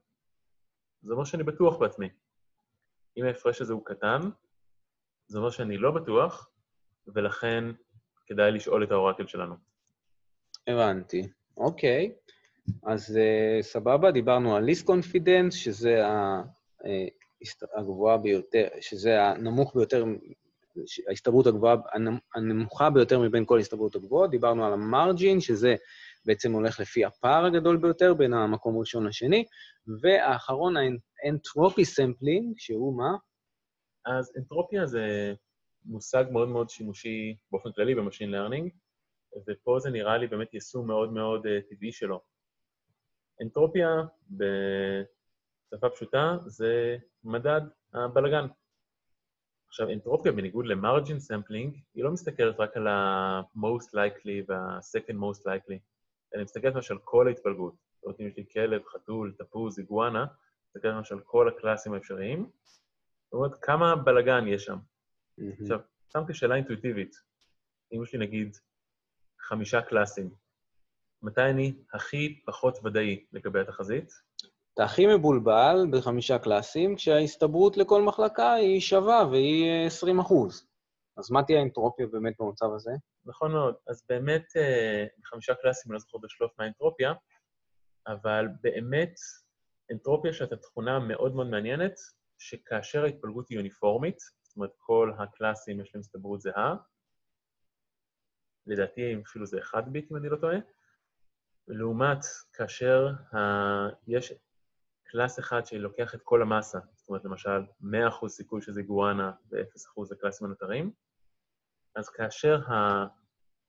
זה 1.03 1.13
אומר 1.13 1.25
שאני 1.25 1.43
בטוח 1.43 1.77
בעצמי. 1.79 2.09
אם 3.17 3.25
ההפרש 3.25 3.61
הזה 3.61 3.73
הוא 3.73 3.85
קטן, 3.85 4.21
זה 5.27 5.39
אומר 5.39 5.51
שאני 5.51 5.79
לא 5.79 5.91
בטוח, 5.91 6.51
ולכן 7.07 7.65
כדאי 8.27 8.53
לשאול 8.53 8.85
את 8.85 8.91
ה 8.91 8.96
oracle 8.96 9.27
שלנו. 9.27 9.74
הבנתי. 10.67 11.23
אוקיי. 11.57 12.13
אז 12.83 13.19
uh, 13.19 13.63
סבבה, 13.63 14.11
דיברנו 14.11 14.57
על 14.57 14.65
least 14.65 14.87
confidence, 14.87 15.55
שזה 15.55 16.07
ה, 16.07 16.43
uh, 16.83 16.87
הגבוהה 17.77 18.19
ביותר, 18.19 18.69
שזה 18.81 19.23
הנמוך 19.23 19.77
ביותר 19.77 20.05
ההסתברות 21.09 21.47
הגבוהה, 21.47 21.77
הנמוכה 22.35 22.91
ביותר 22.91 23.21
מבין 23.21 23.45
כל 23.47 23.59
ההסתברות 23.59 23.97
הגבוהות. 23.97 24.31
דיברנו 24.31 24.67
על 24.67 24.73
ה 24.73 24.81
margin, 24.81 25.41
שזה 25.41 25.75
בעצם 26.27 26.53
הולך 26.53 26.81
לפי 26.81 27.05
הפער 27.05 27.45
הגדול 27.45 27.77
ביותר 27.77 28.15
בין 28.15 28.33
המקום 28.33 28.77
הראשון 28.77 29.07
לשני, 29.07 29.45
והאחרון, 30.01 30.75
ה 31.25 31.32
entropy 31.32 31.85
sampling, 31.85 32.55
שהוא 32.59 32.97
מה? 32.97 33.17
אז 34.07 34.33
אנטרופיה 34.39 34.87
זה 34.87 35.35
מושג 35.85 36.25
מאוד 36.31 36.49
מאוד 36.49 36.71
שימושי 36.71 37.37
באופן 37.51 37.73
כללי 37.73 37.95
ב 37.95 37.99
machine 37.99 38.31
learning, 38.31 38.71
ופה 39.47 39.79
זה 39.81 39.91
נראה 39.91 40.19
לי 40.19 40.27
באמת 40.27 40.55
יישום 40.55 40.87
מאוד 40.87 41.13
מאוד 41.13 41.47
uh, 41.47 41.71
טבעי 41.71 41.93
שלו. 41.93 42.21
אנטרופיה, 43.43 43.89
בשפה 44.31 45.91
פשוטה, 45.91 46.37
זה 46.47 46.97
מדד 47.25 47.61
הבלגן. 47.95 48.47
עכשיו, 49.69 49.91
אנטרופיה, 49.91 50.33
בניגוד 50.33 50.67
ל 50.67 50.75
margin 50.75 51.21
sampling, 51.21 51.77
היא 51.95 52.05
לא 52.05 52.11
מסתכלת 52.11 52.61
רק 52.61 52.77
על 52.77 52.87
ה-most 52.87 53.89
likely 53.95 54.45
וה-second 54.49 55.15
most 55.15 55.41
likely, 55.41 55.79
אלא 56.35 56.43
מסתכלת 56.43 56.75
ממש 56.75 56.91
על 56.91 56.99
כל 57.05 57.29
ההתפלגות. 57.29 57.75
זאת 57.95 58.05
אומרת, 58.05 58.21
אם 58.21 58.27
יש 58.27 58.37
לי 58.37 58.45
כלב, 58.53 58.83
חתול, 58.85 59.35
תפוז, 59.39 59.79
איגואנה, 59.79 60.27
מסתכלת 60.69 60.95
ממש 60.95 61.13
על 61.13 61.21
כל 61.21 61.49
ה 61.49 61.54
class 61.55 61.83
ים 61.83 61.95
האפשריים. 61.95 62.51
זאת 63.25 63.33
אומרת, 63.33 63.53
כמה 63.63 63.97
בלגן 63.97 64.45
יש 64.49 64.65
שם. 64.65 64.77
Mm-hmm. 64.79 65.63
עכשיו, 65.63 65.81
שמתי 66.13 66.35
שאלה 66.35 66.55
אינטואיטיבית. 66.55 67.17
אם 67.93 68.03
יש 68.03 68.13
לי 68.13 68.19
נגיד 68.19 68.57
חמישה 69.49 69.83
קלאסים, 69.83 70.31
מתי 71.23 71.43
אני 71.43 71.75
הכי 71.95 72.43
פחות 72.47 72.79
ודאי 72.85 73.25
לגבי 73.33 73.61
התחזית? 73.61 74.13
אתה 74.75 74.85
הכי 74.85 75.07
מבולבל 75.07 75.77
בחמישה 75.93 76.39
קלאסים, 76.39 76.97
כשההסתברות 76.97 77.77
לכל 77.77 78.03
מחלקה 78.03 78.53
היא 78.53 78.81
שווה 78.81 79.27
והיא 79.31 79.87
20 79.87 80.21
אחוז. 80.21 80.67
אז 81.17 81.31
מה 81.31 81.43
תהיה 81.43 81.59
האנטרופיה 81.59 82.07
באמת 82.07 82.35
במצב 82.41 82.67
הזה? 82.75 82.91
נכון 83.25 83.53
מאוד. 83.53 83.75
אז 83.89 84.03
באמת, 84.09 84.45
אה, 84.57 85.07
חמישה 85.25 85.55
קלאסים, 85.55 85.93
אני 85.93 85.95
לא 85.95 85.99
זוכר 85.99 86.19
בשלוף 86.19 86.53
מה 86.59 86.65
האנטרופיה, 86.65 87.13
אבל 88.07 88.47
באמת, 88.61 89.15
אנטרופיה 89.93 90.33
שאתה 90.33 90.57
תכונה 90.57 90.99
מאוד 90.99 91.35
מאוד 91.35 91.47
מעניינת, 91.47 91.95
שכאשר 92.39 93.05
ההתפלגות 93.05 93.49
היא 93.49 93.59
יוניפורמית, 93.59 94.19
זאת 94.43 94.57
אומרת, 94.57 94.71
כל 94.79 95.13
הקלאסים 95.19 95.81
יש 95.81 95.95
להם 95.95 96.01
הסתברות 96.01 96.41
זהה, 96.41 96.75
לדעתי 98.67 99.17
אפילו 99.27 99.47
זה 99.47 99.59
אחד 99.59 99.93
ביט, 99.93 100.11
אם 100.11 100.17
אני 100.17 100.29
לא 100.29 100.37
טועה, 100.37 100.57
לעומת 101.69 102.19
כאשר 102.53 103.09
ה... 103.35 103.39
יש 104.07 104.33
קלאס 105.05 105.39
אחד 105.39 105.67
שלוקח 105.67 106.15
את 106.15 106.21
כל 106.23 106.43
המסה, 106.43 106.79
זאת 106.95 107.09
אומרת, 107.09 107.25
למשל, 107.25 107.63
100% 107.83 108.29
סיכוי 108.29 108.63
שזה 108.63 108.83
גואנה 108.83 109.33
ו-0% 109.51 110.03
לקלאסים 110.11 110.47
הנותרים, 110.47 110.93
אז 111.97 112.09
כאשר 112.09 112.61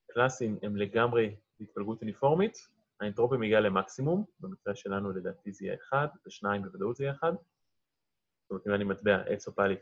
הקלאסים 0.09 0.59
הם 0.61 0.75
לגמרי 0.75 1.35
בהתפלגות 1.59 2.01
אוניפורמית, 2.01 2.57
האנטרופיה 2.99 3.37
מגיעה 3.37 3.61
למקסימום, 3.61 4.25
במקרה 4.39 4.75
שלנו 4.75 5.11
לדעתי 5.11 5.51
זה 5.51 5.65
יהיה 5.65 5.77
1, 5.89 6.09
ו-2 6.25 6.61
בוודאות 6.63 6.95
זה 6.95 7.03
יהיה 7.03 7.13
1. 7.13 7.33
זאת 7.33 8.51
אומרת, 8.51 8.67
אם 8.67 8.73
אני 8.73 8.83
מטבע 8.83 9.33
אקסופלי 9.33 9.75
50-50, 9.75 9.77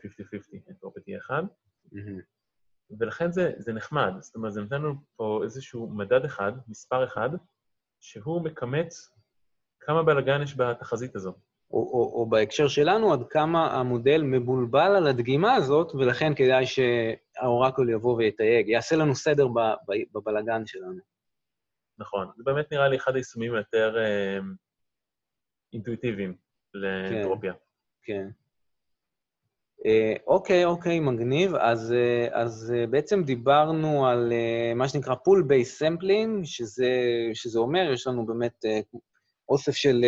האנטרופיה 0.66 1.02
תהיה 1.02 1.18
1. 1.18 1.44
ולכן 2.98 3.32
זה, 3.32 3.52
זה 3.58 3.72
נחמד, 3.72 4.12
זאת 4.20 4.34
אומרת, 4.34 4.52
זה 4.52 4.60
נותן 4.60 4.82
לנו 4.82 4.94
פה 5.16 5.40
איזשהו 5.44 5.90
מדד 5.90 6.24
אחד, 6.24 6.52
מספר 6.68 7.04
אחד, 7.04 7.28
שהוא 8.00 8.44
מכמת 8.44 8.88
כמה 9.80 10.02
בלאגן 10.02 10.42
יש 10.42 10.56
בתחזית 10.56 11.16
הזו. 11.16 11.32
או, 11.70 11.78
או, 11.78 12.12
או 12.14 12.26
בהקשר 12.26 12.68
שלנו, 12.68 13.12
עד 13.12 13.20
כמה 13.30 13.80
המודל 13.80 14.22
מבולבל 14.22 14.96
על 14.96 15.06
הדגימה 15.06 15.54
הזאת, 15.54 15.94
ולכן 15.94 16.34
כדאי 16.34 16.64
שהאורקול 16.66 17.90
יבוא 17.90 18.16
ויתייג, 18.16 18.68
יעשה 18.68 18.96
לנו 18.96 19.14
סדר 19.14 19.46
בבלגן 20.12 20.66
שלנו. 20.66 21.00
נכון. 21.98 22.28
זה 22.36 22.42
באמת 22.44 22.72
נראה 22.72 22.88
לי 22.88 22.96
אחד 22.96 23.14
היישומים 23.14 23.54
היותר 23.54 23.96
אה, 23.98 24.38
אינטואיטיביים 25.72 26.36
לאנטרופיה. 26.74 27.52
כן. 27.52 27.58
כן. 28.02 28.43
אה, 29.86 30.12
אוקיי, 30.26 30.64
אוקיי, 30.64 31.00
מגניב. 31.00 31.54
אז, 31.54 31.92
אה, 31.92 32.28
אז 32.32 32.72
אה, 32.76 32.86
בעצם 32.86 33.22
דיברנו 33.22 34.06
על 34.06 34.32
מה 34.74 34.88
שנקרא 34.88 35.14
pool 35.14 35.42
based 35.42 35.78
sampling, 35.78 36.44
שזה 37.34 37.58
אומר, 37.58 37.90
יש 37.92 38.06
לנו 38.06 38.26
באמת 38.26 38.64
אוסף 39.48 39.72
של 39.72 40.04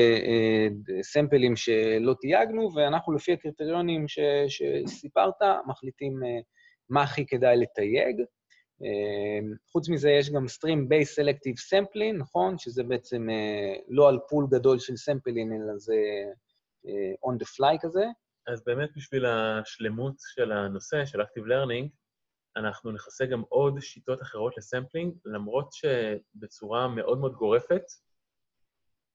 sample 1.03 1.43
ים 1.43 1.57
שלא 1.57 2.15
תייגנו, 2.21 2.71
ואנחנו 2.75 3.13
לפי 3.13 3.33
הקריטריונים 3.33 4.09
ש, 4.09 4.19
שסיפרת, 4.49 5.35
מחליטים 5.67 6.21
מה 6.91 7.03
הכי 7.03 7.27
כדאי 7.27 7.57
לתייג. 7.57 8.23
חוץ 9.73 9.89
מזה, 9.89 10.11
יש 10.11 10.31
גם 10.31 10.45
Stream 10.45 10.89
Based 10.89 11.21
Selective 11.21 11.59
Sampling, 11.71 12.17
נכון? 12.19 12.59
שזה 12.59 12.83
בעצם 12.83 13.29
לא 13.89 14.09
על 14.09 14.19
pool 14.29 14.47
גדול 14.51 14.79
של 14.79 14.97
sample 14.97 15.34
ים, 15.34 15.53
אלא 15.53 15.77
זה 15.77 15.97
on 17.27 17.35
the 17.43 17.47
fly 17.47 17.77
כזה. 17.81 18.05
אז 18.47 18.63
באמת 18.67 18.91
בשביל 18.97 19.27
השלמות 19.27 20.15
של 20.19 20.53
הנושא, 20.53 21.07
של 21.07 21.21
Active 21.21 21.45
Learning, 21.45 21.89
אנחנו 22.57 22.93
נכסה 22.93 23.27
גם 23.27 23.43
עוד 23.49 23.81
שיטות 23.81 24.23
אחרות 24.23 24.57
ל 24.57 24.62
sampling, 24.62 25.15
למרות 25.25 25.73
שבצורה 25.73 26.89
מאוד 26.89 27.19
מאוד 27.19 27.33
גורפת, 27.33 27.83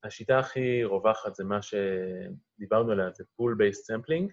השיטה 0.04 0.40
הכי 0.40 0.84
רווחת 0.84 1.36
זה 1.36 1.44
מה 1.44 1.60
שדיברנו 1.62 2.92
עליה, 2.92 3.12
זה 3.12 3.24
Pool-Based 3.24 3.96
Sampling, 3.96 4.32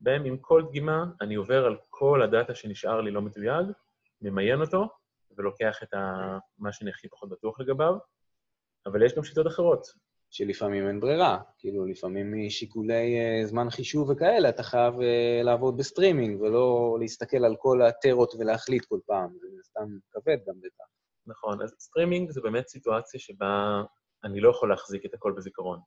בהם 0.00 0.24
עם 0.24 0.38
כל 0.38 0.62
דגימה 0.68 1.04
אני 1.20 1.34
עובר 1.34 1.66
על 1.66 1.76
כל 1.90 2.22
הדאטה 2.22 2.54
שנשאר 2.54 3.00
לי 3.00 3.10
לא 3.10 3.22
מתויג, 3.22 3.66
ממיין 4.20 4.60
אותו, 4.60 4.88
ולוקח 5.36 5.82
את 5.82 5.94
ה... 5.94 6.38
מה 6.58 6.72
שאני 6.72 6.90
הכי 6.90 7.08
פחות 7.08 7.28
בטוח 7.28 7.60
לגביו, 7.60 7.94
אבל 8.86 9.02
יש 9.02 9.14
גם 9.14 9.24
שיטות 9.24 9.46
אחרות. 9.46 10.03
שלפעמים 10.34 10.88
אין 10.88 11.00
ברירה. 11.00 11.38
כאילו, 11.58 11.86
לפעמים 11.86 12.46
משיקולי 12.46 13.16
uh, 13.16 13.46
זמן 13.46 13.70
חישוב 13.70 14.10
וכאלה, 14.10 14.48
אתה 14.48 14.62
חייב 14.62 14.94
uh, 14.94 15.44
לעבוד 15.44 15.76
בסטרימינג, 15.76 16.40
ולא 16.40 16.96
להסתכל 17.00 17.44
על 17.44 17.56
כל 17.58 17.82
הדאטות 17.82 18.34
ולהחליט 18.38 18.84
כל 18.84 18.98
פעם. 19.06 19.30
זה 19.40 19.62
סתם 19.62 19.88
כבד 20.12 20.36
גם 20.46 20.54
בטח. 20.60 20.84
נכון, 21.26 21.62
אז 21.62 21.74
סטרימינג 21.78 22.30
זה 22.30 22.40
באמת 22.40 22.68
סיטואציה 22.68 23.20
שבה 23.20 23.82
אני 24.24 24.40
לא 24.40 24.50
יכול 24.50 24.70
להחזיק 24.70 25.04
את 25.04 25.14
הכל 25.14 25.32
בזיכרון. 25.36 25.80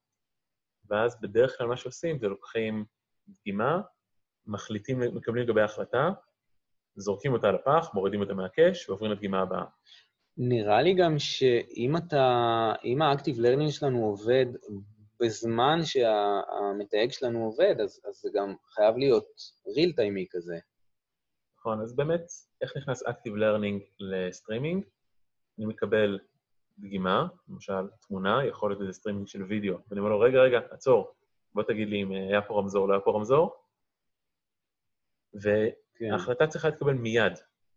ואז 0.89 1.22
בדרך 1.22 1.58
כלל 1.58 1.68
מה 1.68 1.77
שעושים 1.77 2.20
זה 2.20 2.27
לוקחים 2.27 2.86
דגימה, 3.27 3.82
מחליטים, 4.46 5.00
מקבלים 5.00 5.44
לגבי 5.44 5.62
החלטה, 5.62 6.10
זורקים 6.96 7.34
אותה 7.34 7.51
לפח, 7.51 7.89
מורידים 7.94 8.22
אותה 8.22 8.34
מה 8.34 8.50
cache 8.50 8.89
ועוברים 8.89 9.12
לדגימה 9.12 9.42
הבאה. 9.42 9.66
נראה 10.38 10.82
לי 10.82 10.94
גם 10.94 11.20
שאם 11.20 11.98
אתה, 11.98 12.74
אם 12.86 13.01
ה 13.01 13.07
active 13.07 13.39
learning 13.39 13.72
שלנו 13.72 14.06
עובד 14.06 14.46
בזמן 15.20 15.79
שהמתייג 15.84 17.12
שלנו 17.12 17.46
עובד, 17.46 17.75
אז, 17.84 18.01
אז 18.10 18.15
זה 18.15 18.29
גם 18.34 18.56
חייב 18.67 18.98
להיות 18.98 19.25
real 19.67 19.96
timeי 19.96 20.25
כזה. 20.32 20.60
נכון, 21.60 21.82
אז 21.82 21.96
באמת, 21.96 22.22
איך 22.62 22.77
נכנס 22.77 23.03
active 23.04 23.36
learning 23.36 23.82
ל 24.00 24.07
streaming? 24.07 24.84
אני 25.58 25.65
מקבל 25.65 26.20
דגימה, 26.79 27.27
למשל 27.50 27.88
תמונה, 28.08 28.46
יכול 28.46 28.72
להיות 28.72 28.82
איזה 28.82 28.94
סטרימינג 28.94 29.27
של 29.27 29.44
וידאו, 29.44 29.77
ואני 29.89 30.00
אומר 30.00 30.12
לו, 30.12 30.20
רגע, 30.20 30.39
רגע, 30.39 30.60
עצור, 30.72 31.13
בוא 31.53 31.63
תגיד 31.63 31.88
לי 31.88 32.01
אם 32.03 32.12
היה 32.12 32.41
פה 32.41 32.60
רמזור, 32.60 32.88
לא 32.88 32.94
היה 32.94 33.01
פה 33.01 33.12
רמזור, 33.12 33.56
כן. 35.32 35.39
וההחלטה 36.00 36.46
כן. 36.46 36.50
צריכה 36.50 36.70
להתקבל 36.70 36.94
מיד. 36.94 37.34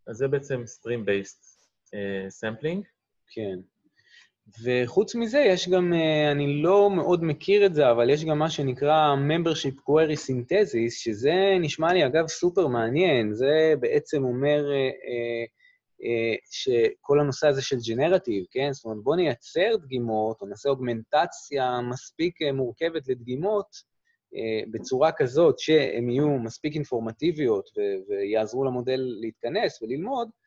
אז 0.06 0.16
זה 0.16 0.28
בעצם 0.28 0.62
Stream-Based 0.62 1.49
sampling. 2.28 2.84
כן. 3.30 3.58
וחוץ 4.64 5.14
מזה, 5.14 5.38
יש 5.38 5.68
גם, 5.68 5.92
אה, 5.92 6.32
אני 6.32 6.62
לא 6.62 6.90
מאוד 6.90 7.24
מכיר 7.24 7.66
את 7.66 7.74
זה, 7.74 7.90
אבל 7.90 8.10
יש 8.10 8.24
גם 8.24 8.38
מה 8.38 8.50
שנקרא 8.50 9.14
Membership 9.14 9.74
Query 9.74 10.16
Synthesis, 10.26 10.90
שזה 10.90 11.34
נשמע 11.60 11.92
לי, 11.92 12.06
אגב, 12.06 12.26
סופר 12.26 12.66
מעניין. 12.66 13.34
זה 13.34 13.74
בעצם 13.80 14.24
אומר 14.24 14.70
אה, 14.72 14.76
אה, 14.76 15.44
אה, 16.04 16.34
שכל 16.50 17.20
הנושא 17.20 17.46
הזה 17.46 17.62
של 17.62 17.76
generative, 17.88 18.44
כן? 18.50 18.72
זאת 18.72 18.84
אומרת, 18.84 19.02
בואו 19.02 19.16
נייצר 19.16 19.76
דגימות, 19.82 20.42
או 20.42 20.46
נעשה 20.46 20.68
אוגמנטציה 20.68 21.80
מספיק 21.80 22.42
אה, 22.42 22.52
מורכבת 22.52 23.08
לדגימות, 23.08 23.90
אה, 24.34 24.62
בצורה 24.70 25.12
כזאת 25.12 25.58
שהן 25.58 26.10
יהיו 26.10 26.28
מספיק 26.28 26.74
אינפורמטיביות 26.74 27.70
ויעזרו 28.08 28.64
למודל 28.64 29.00
להתכנס 29.20 29.82
וללמוד, 29.82 30.28
אה, 30.28 30.39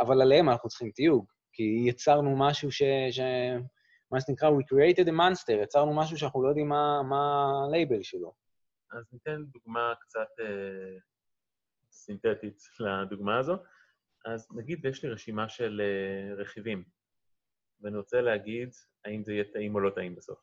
אבל 0.00 0.22
עליהם 0.22 0.48
אנחנו 0.48 0.68
צריכים 0.68 0.90
תיוג, 0.90 1.26
כי 1.52 1.84
יצרנו 1.88 2.36
משהו 2.38 2.72
ש... 2.72 2.82
ש... 3.10 3.20
מה 4.10 4.20
שנקרא, 4.20 4.50
we 4.50 4.62
created 4.62 5.08
a 5.08 5.12
monster, 5.12 5.52
יצרנו 5.62 5.96
משהו 5.96 6.18
שאנחנו 6.18 6.42
לא 6.42 6.48
יודעים 6.48 6.68
מה, 6.68 7.50
הלייבל 7.66 8.02
שלו. 8.02 8.34
אז 8.92 9.12
ניתן 9.12 9.44
דוגמה 9.44 9.94
קצת 10.00 10.28
אה, 10.40 10.98
סינתטית 11.90 12.58
לדוגמה 12.80 13.38
הזו. 13.38 13.56
אז 14.26 14.48
נגיד 14.56 14.80
ויש 14.82 15.04
לי 15.04 15.10
רשימה 15.10 15.48
של 15.48 15.80
אה, 15.80 16.34
רכיבים, 16.34 16.84
ואני 17.80 17.96
רוצה 17.96 18.20
להגיד 18.20 18.68
האם 19.04 19.24
זה 19.24 19.32
יהיה 19.32 19.44
טעים 19.52 19.74
או 19.74 19.80
לא 19.80 19.90
טעים 19.90 20.14
בסוף. 20.14 20.38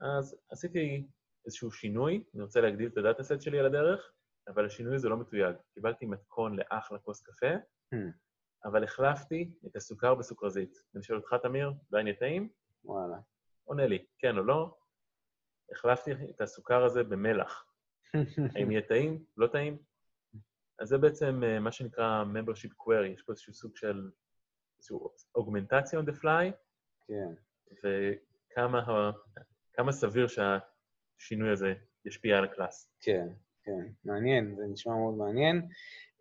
אז 0.00 0.36
עשיתי 0.50 1.06
איזשהו 1.46 1.70
שינוי, 1.70 2.24
אני 2.34 2.42
רוצה 2.42 2.60
להגדיל 2.60 2.88
את 2.88 2.98
הדאטה-סט 2.98 3.40
שלי 3.40 3.58
על 3.58 3.66
הדרך, 3.66 4.12
אבל 4.48 4.66
השינוי 4.66 4.94
הזה 4.94 5.08
לא 5.08 5.16
מתויג. 5.16 5.56
קיבלתי 5.74 6.06
מתכון 6.06 6.56
לאחלה 6.56 6.98
כוס 6.98 7.22
קפה. 7.22 7.56
אבל 8.64 8.84
החלפתי 8.84 9.50
את 9.66 9.76
הסוכר 9.76 10.14
בסוכרזית. 10.14 10.74
אני 10.94 11.02
שואל 11.02 11.18
אותך, 11.18 11.34
תמיר, 11.42 11.72
עדיין 11.88 12.06
יהיה 12.06 12.16
טעים? 12.18 12.48
וואלה. 12.84 13.16
עונה 13.64 13.86
לי, 13.86 14.04
כן 14.18 14.38
או 14.38 14.42
לא. 14.42 14.76
החלפתי 15.72 16.10
את 16.30 16.40
הסוכר 16.40 16.84
הזה 16.84 17.04
במלח. 17.04 17.64
האם 18.56 18.70
יהיה 18.70 18.82
טעים? 18.82 19.24
לא 19.36 19.46
טעים? 19.46 19.78
אז 20.78 20.88
זה 20.88 20.98
בעצם 20.98 21.40
אה, 21.44 21.60
מה 21.60 21.72
שנקרא 21.72 22.24
membership 22.24 22.72
query, 22.82 23.06
יש 23.14 23.22
פה 23.22 23.32
איזשהו 23.32 23.54
סוג 23.54 23.76
של 23.76 24.10
איזושהי 24.78 24.96
אוגמנטציה 25.34 26.00
on 26.00 26.02
the 26.02 26.20
fly, 26.22 26.52
כן. 27.06 27.28
וכמה 27.84 28.78
ה- 28.78 29.10
כמה 29.72 29.92
סביר 29.92 30.26
שהשינוי 30.28 31.50
הזה 31.52 31.74
ישפיע 32.04 32.38
על 32.38 32.44
הקלאס. 32.44 32.90
כן, 33.00 33.28
כן, 33.64 33.86
מעניין, 34.04 34.56
זה 34.56 34.62
נשמע 34.66 34.92
מאוד 34.94 35.14
מעניין. 35.14 35.68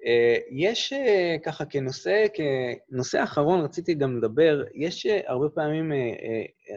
אה, 0.05 0.37
יש 0.51 0.93
אה, 0.93 1.35
ככה 1.45 1.65
כנושא, 1.65 2.25
כנושא 2.33 3.23
אחרון 3.23 3.59
רציתי 3.65 3.93
גם 3.93 4.17
לדבר, 4.17 4.63
יש 4.73 5.05
אה, 5.05 5.19
הרבה 5.27 5.49
פעמים, 5.49 5.91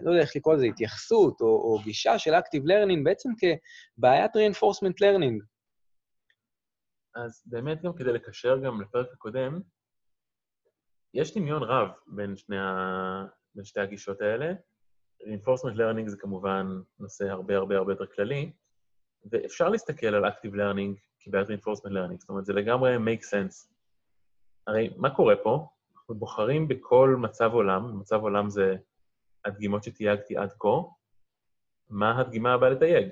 לא 0.03 0.11
יודע 0.11 0.23
איך 0.23 0.37
לקרוא 0.37 0.55
לזה, 0.55 0.67
התייחסות 0.67 1.41
או, 1.41 1.47
או 1.47 1.79
גישה 1.85 2.19
של 2.19 2.35
Active 2.35 2.63
Learning 2.63 3.05
בעצם 3.05 3.31
כבעיית 3.39 4.31
reinforcement 4.37 4.95
learning. 5.05 5.45
אז 7.15 7.43
באמת 7.47 7.83
גם 7.83 7.93
כדי 7.93 8.13
לקשר 8.13 8.59
גם 8.59 8.81
לפרק 8.81 9.09
הקודם, 9.13 9.61
יש 11.15 11.37
דמיון 11.37 11.63
רב 11.63 11.89
בין, 12.07 12.37
שני 12.37 12.59
ה... 12.59 13.25
בין 13.55 13.65
שתי 13.65 13.81
הגישות 13.81 14.21
האלה. 14.21 14.53
reinforcement 15.23 15.77
learning 15.77 16.09
זה 16.09 16.17
כמובן 16.17 16.67
נושא 16.99 17.25
הרבה 17.25 17.57
הרבה 17.57 17.77
הרבה 17.77 17.93
יותר 17.93 18.07
כללי, 18.07 18.53
ואפשר 19.31 19.69
להסתכל 19.69 20.07
על 20.07 20.25
Active 20.25 20.55
Learning 20.55 20.97
כבעיית 21.21 21.49
reinforcement 21.49 21.91
learning, 21.91 22.17
זאת 22.19 22.29
אומרת, 22.29 22.45
זה 22.45 22.53
לגמרי 22.53 22.97
make 22.97 23.23
sense. 23.25 23.69
הרי 24.67 24.91
מה 24.97 25.17
קורה 25.17 25.35
פה? 25.43 25.67
אנחנו 25.97 26.15
בוחרים 26.15 26.69
בכל 26.69 27.17
מצב 27.21 27.51
עולם, 27.53 28.01
מצב 28.01 28.21
עולם 28.23 28.51
זה 28.51 28.77
הדגימות 29.45 29.85
שתייגתי 29.85 30.37
עד 30.37 30.53
כה, 30.59 30.69
מה 31.91 32.21
הדגימה 32.21 32.53
הבאה 32.55 32.71
לתייג? 32.71 33.09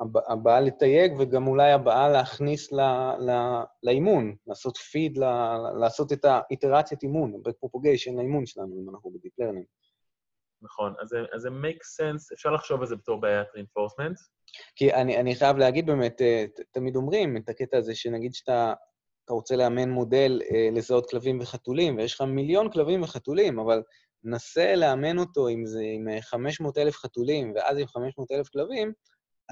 הבא- 0.00 0.32
הבאה 0.32 0.60
לתייג 0.60 1.12
וגם 1.20 1.46
אולי 1.46 1.72
הבאה 1.72 2.08
להכניס 2.08 2.72
ל, 2.72 2.80
ל, 3.18 3.30
לאימון, 3.82 4.36
לעשות 4.46 4.76
פיד, 4.76 5.18
ל, 5.18 5.24
לעשות 5.80 6.12
את 6.12 6.24
האיטרציית 6.24 7.02
אימון, 7.02 7.42
ב-propagation 7.42 8.16
לאימון 8.16 8.46
שלנו, 8.46 8.82
אם 8.84 8.90
אנחנו 8.90 9.10
ב-deep 9.10 9.44
learning. 9.44 9.81
נכון, 10.62 10.94
אז 11.00 11.08
זה, 11.36 11.48
make 11.48 12.02
sense, 12.02 12.34
אפשר 12.34 12.50
לחשוב 12.50 12.80
על 12.80 12.86
זה 12.86 12.96
בתור 12.96 13.20
בעיית 13.20 13.48
reinforcement. 13.48 14.14
כי 14.76 14.94
אני, 14.94 15.16
אני 15.16 15.34
חייב 15.34 15.56
להגיד 15.56 15.86
באמת, 15.86 16.22
אה, 16.22 16.44
תמיד 16.70 16.96
אומרים 16.96 17.36
את 17.36 17.48
הקטע 17.48 17.76
הזה, 17.78 17.94
שנגיד 17.94 18.34
שאתה 18.34 18.72
אתה 19.24 19.32
רוצה 19.32 19.56
לאמן 19.56 19.90
מודל 19.90 20.40
אה, 20.50 20.68
לזהות 20.72 21.10
כלבים 21.10 21.40
וחתולים, 21.40 21.96
ויש 21.96 22.14
לך 22.14 22.20
מיליון 22.20 22.70
כלבים 22.70 23.02
וחתולים, 23.02 23.58
אבל 23.58 23.82
נסה 24.24 24.74
לאמן 24.76 25.18
אותו 25.18 25.48
עם, 25.48 25.66
זה, 25.66 25.80
עם 25.84 26.06
500 26.20 26.78
אלף 26.78 26.96
חתולים, 26.96 27.52
ואז 27.56 27.78
עם 27.78 27.86
500 27.86 28.30
אלף 28.30 28.48
כלבים, 28.48 28.92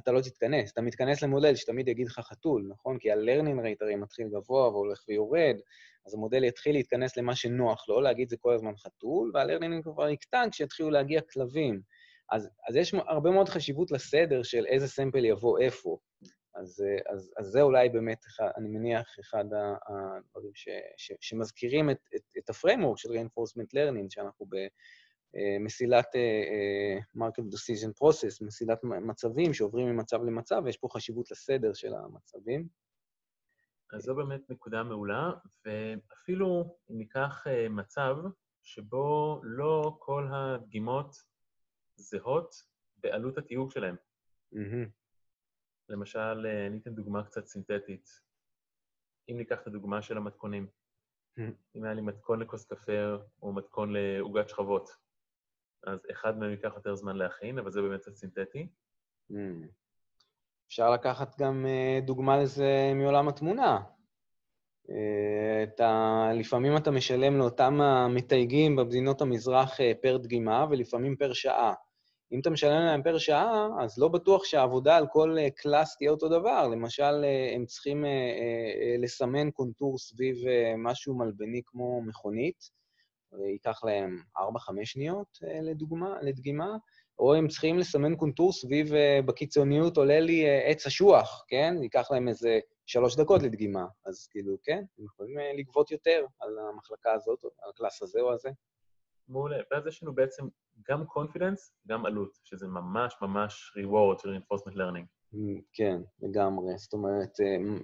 אתה 0.02 0.12
לא 0.12 0.20
תתכנס. 0.20 0.72
אתה 0.72 0.80
מתכנס 0.80 1.22
למודל 1.22 1.54
שתמיד 1.54 1.88
יגיד 1.88 2.06
לך 2.06 2.18
חתול, 2.18 2.66
נכון? 2.68 2.98
כי 2.98 3.10
ה-learning 3.10 3.60
rate 3.60 3.78
הרי 3.80 3.96
מתחיל 3.96 4.28
גבוה 4.28 4.68
והולך 4.68 5.04
ויורד, 5.08 5.56
אז 6.06 6.14
המודל 6.14 6.44
יתחיל 6.44 6.74
להתכנס 6.74 7.16
למה 7.16 7.36
שנוח 7.36 7.88
לו, 7.88 8.00
להגיד 8.00 8.28
זה 8.28 8.36
כל 8.36 8.54
הזמן 8.54 8.76
חתול, 8.76 9.30
וה-learning 9.34 9.82
כבר 9.82 10.08
יקטן 10.08 10.48
כשיתחילו 10.50 10.90
להגיע 10.90 11.20
כלבים. 11.20 11.80
אז, 12.30 12.48
אז 12.68 12.76
יש 12.76 12.94
הרבה 12.94 13.30
מאוד 13.30 13.48
חשיבות 13.48 13.90
לסדר 13.90 14.42
של 14.42 14.66
איזה 14.66 14.88
sample 14.88 15.24
יבוא 15.24 15.58
איפה. 15.58 15.98
אז, 16.54 16.84
אז, 17.12 17.32
אז 17.38 17.46
זה 17.46 17.62
אולי 17.62 17.88
באמת, 17.88 18.24
אחד, 18.26 18.48
אני 18.56 18.68
מניח, 18.68 19.16
אחד 19.20 19.44
הדברים 19.88 20.54
ש, 20.54 20.68
ש, 20.96 21.12
שמזכירים 21.20 21.90
את, 21.90 21.98
את, 22.16 22.22
את 22.38 22.50
ה 22.50 22.55
framework 22.55 22.98
של 22.98 23.08
reinforcement 23.08 23.76
learning, 23.76 24.06
שאנחנו 24.10 24.46
במסילת 24.46 24.72
uh, 25.34 27.18
market 27.18 27.44
decision 27.54 27.92
process, 28.02 28.46
מסילת 28.46 28.84
מצבים 28.84 29.54
שעוברים 29.54 29.86
ממצב 29.86 30.22
למצב, 30.22 30.62
ויש 30.64 30.76
פה 30.76 30.88
חשיבות 30.92 31.30
לסדר 31.30 31.72
של 31.72 31.94
המצבים. 31.94 32.68
אז 33.92 34.02
זו 34.02 34.14
באמת 34.14 34.50
נקודה 34.50 34.82
מעולה, 34.82 35.30
ואפילו 35.64 36.76
אם 36.90 36.98
ניקח 36.98 37.46
אה, 37.46 37.68
מצב 37.68 38.16
שבו 38.62 39.40
לא 39.42 39.96
כל 39.98 40.28
הדגימות 40.32 41.16
זהות 41.96 42.54
בעלות 42.96 43.38
התיוג 43.38 43.70
שלהן. 43.70 43.96
מהמם. 44.52 44.88
למשל, 45.88 46.46
אה, 46.46 46.66
אני 46.66 46.78
אתן 46.78 46.94
דוגמה 46.94 47.24
קצת 47.24 47.46
סינתטית. 47.46 48.08
אם 49.30 49.36
ניקח 49.36 49.62
את 49.62 49.66
הדוגמה 49.66 50.02
של 50.02 50.16
המתכונים, 50.16 50.66
Hmm. 51.38 51.52
אם 51.76 51.84
היה 51.84 51.94
לי 51.94 52.00
מתכון 52.00 52.40
לכוס 52.40 52.64
קפה 52.64 52.92
או 53.42 53.52
מתכון 53.52 53.92
לעוגת 53.92 54.48
שכבות, 54.48 54.90
אז 55.84 55.98
אחד 56.10 56.38
מהם 56.38 56.50
ייקח 56.50 56.72
יותר 56.76 56.94
זמן 56.94 57.16
להכין, 57.16 57.58
אבל 57.58 57.70
זה 57.70 57.82
באמת 57.82 58.02
סינתטי. 58.02 58.66
מהמם. 59.30 59.80
אפשר 60.70 60.90
לקחת 60.90 61.38
גם 61.38 61.66
אה, 61.66 62.00
דוגמה 62.02 62.36
לזה 62.42 62.92
מעולם 62.94 63.28
התמונה. 63.28 63.80
אה, 64.90 65.62
אתה, 65.62 66.30
לפעמים 66.34 66.76
אתה 66.76 66.90
משלם 66.90 67.38
לאותם 67.38 67.80
המתייגים 67.80 68.76
במדינות 68.76 69.20
המזרח 69.22 69.80
אה, 69.80 69.92
פר 70.02 70.16
דגימה, 70.16 70.66
ולפעמים 70.70 71.16
פר 71.16 71.32
שעה. 71.32 71.74
אם 72.32 72.40
אתה 72.40 72.50
משלם 72.50 72.84
להם 72.84 73.02
פר 73.02 73.18
שעה, 73.18 73.68
אז 73.80 73.98
לא 73.98 74.08
בטוח 74.08 74.44
שהעבודה 74.44 74.96
על 74.96 75.06
כל 75.12 75.36
קלאס 75.56 75.96
תהיה 75.96 76.10
אותו 76.10 76.28
דבר. 76.28 76.68
למשל, 76.68 77.24
הם 77.54 77.66
צריכים 77.66 78.04
לסמן 78.98 79.50
קונטור 79.50 79.98
סביב 79.98 80.36
משהו 80.78 81.18
מלבני 81.18 81.62
כמו 81.66 82.02
מכונית, 82.02 82.70
וייקח 83.32 83.84
להם 83.84 84.22
4-5 84.36 84.40
שניות 84.84 85.38
אה, 85.44 85.60
לדוגמה, 85.62 86.22
לדגימה, 86.22 86.76
או 87.18 87.34
הם 87.34 87.48
צריכים 87.48 87.78
לסמן 87.78 88.16
קונטור 88.16 88.52
סביב, 88.52 88.94
אה, 88.94 89.20
בקיצוניות 89.26 89.96
עולה 89.96 90.20
לי 90.20 90.46
אה, 90.46 90.70
עץ 90.70 90.86
אשוח, 90.86 91.44
כן? 91.48 91.74
ייקח 91.82 92.10
להם 92.10 92.28
איזה 92.28 92.58
שלוש 92.86 93.16
דקות 93.16 93.42
לדגימה. 93.42 93.86
אז 94.06 94.26
כאילו, 94.30 94.56
כן, 94.62 94.82
הם 94.98 95.04
יכולים 95.04 95.36
לגבות 95.58 95.90
יותר 95.90 96.24
על 96.40 96.58
המחלקה 96.58 97.12
הזאת, 97.12 97.44
על 97.44 97.70
הקלאס 97.70 98.02
הזה 98.02 98.20
או 98.20 98.32
הזה. 98.32 98.50
מעולה. 99.28 99.56
ואז 99.70 99.86
יש 99.86 100.02
לנו 100.02 100.14
בעצם 100.14 100.48
גם 100.88 101.02
confidence, 101.02 101.72
גם 101.88 102.06
עלות, 102.06 102.38
שזה 102.44 102.66
ממש 102.66 103.14
ממש 103.22 103.72
reward 103.78 104.22
של 104.22 104.36
reinforcement 104.36 104.74
learning. 104.74 105.19
כן, 105.72 106.00
לגמרי. 106.22 106.78
זאת 106.78 106.92
אומרת, 106.92 107.40
אה, 107.40 107.58
מ- 107.58 107.80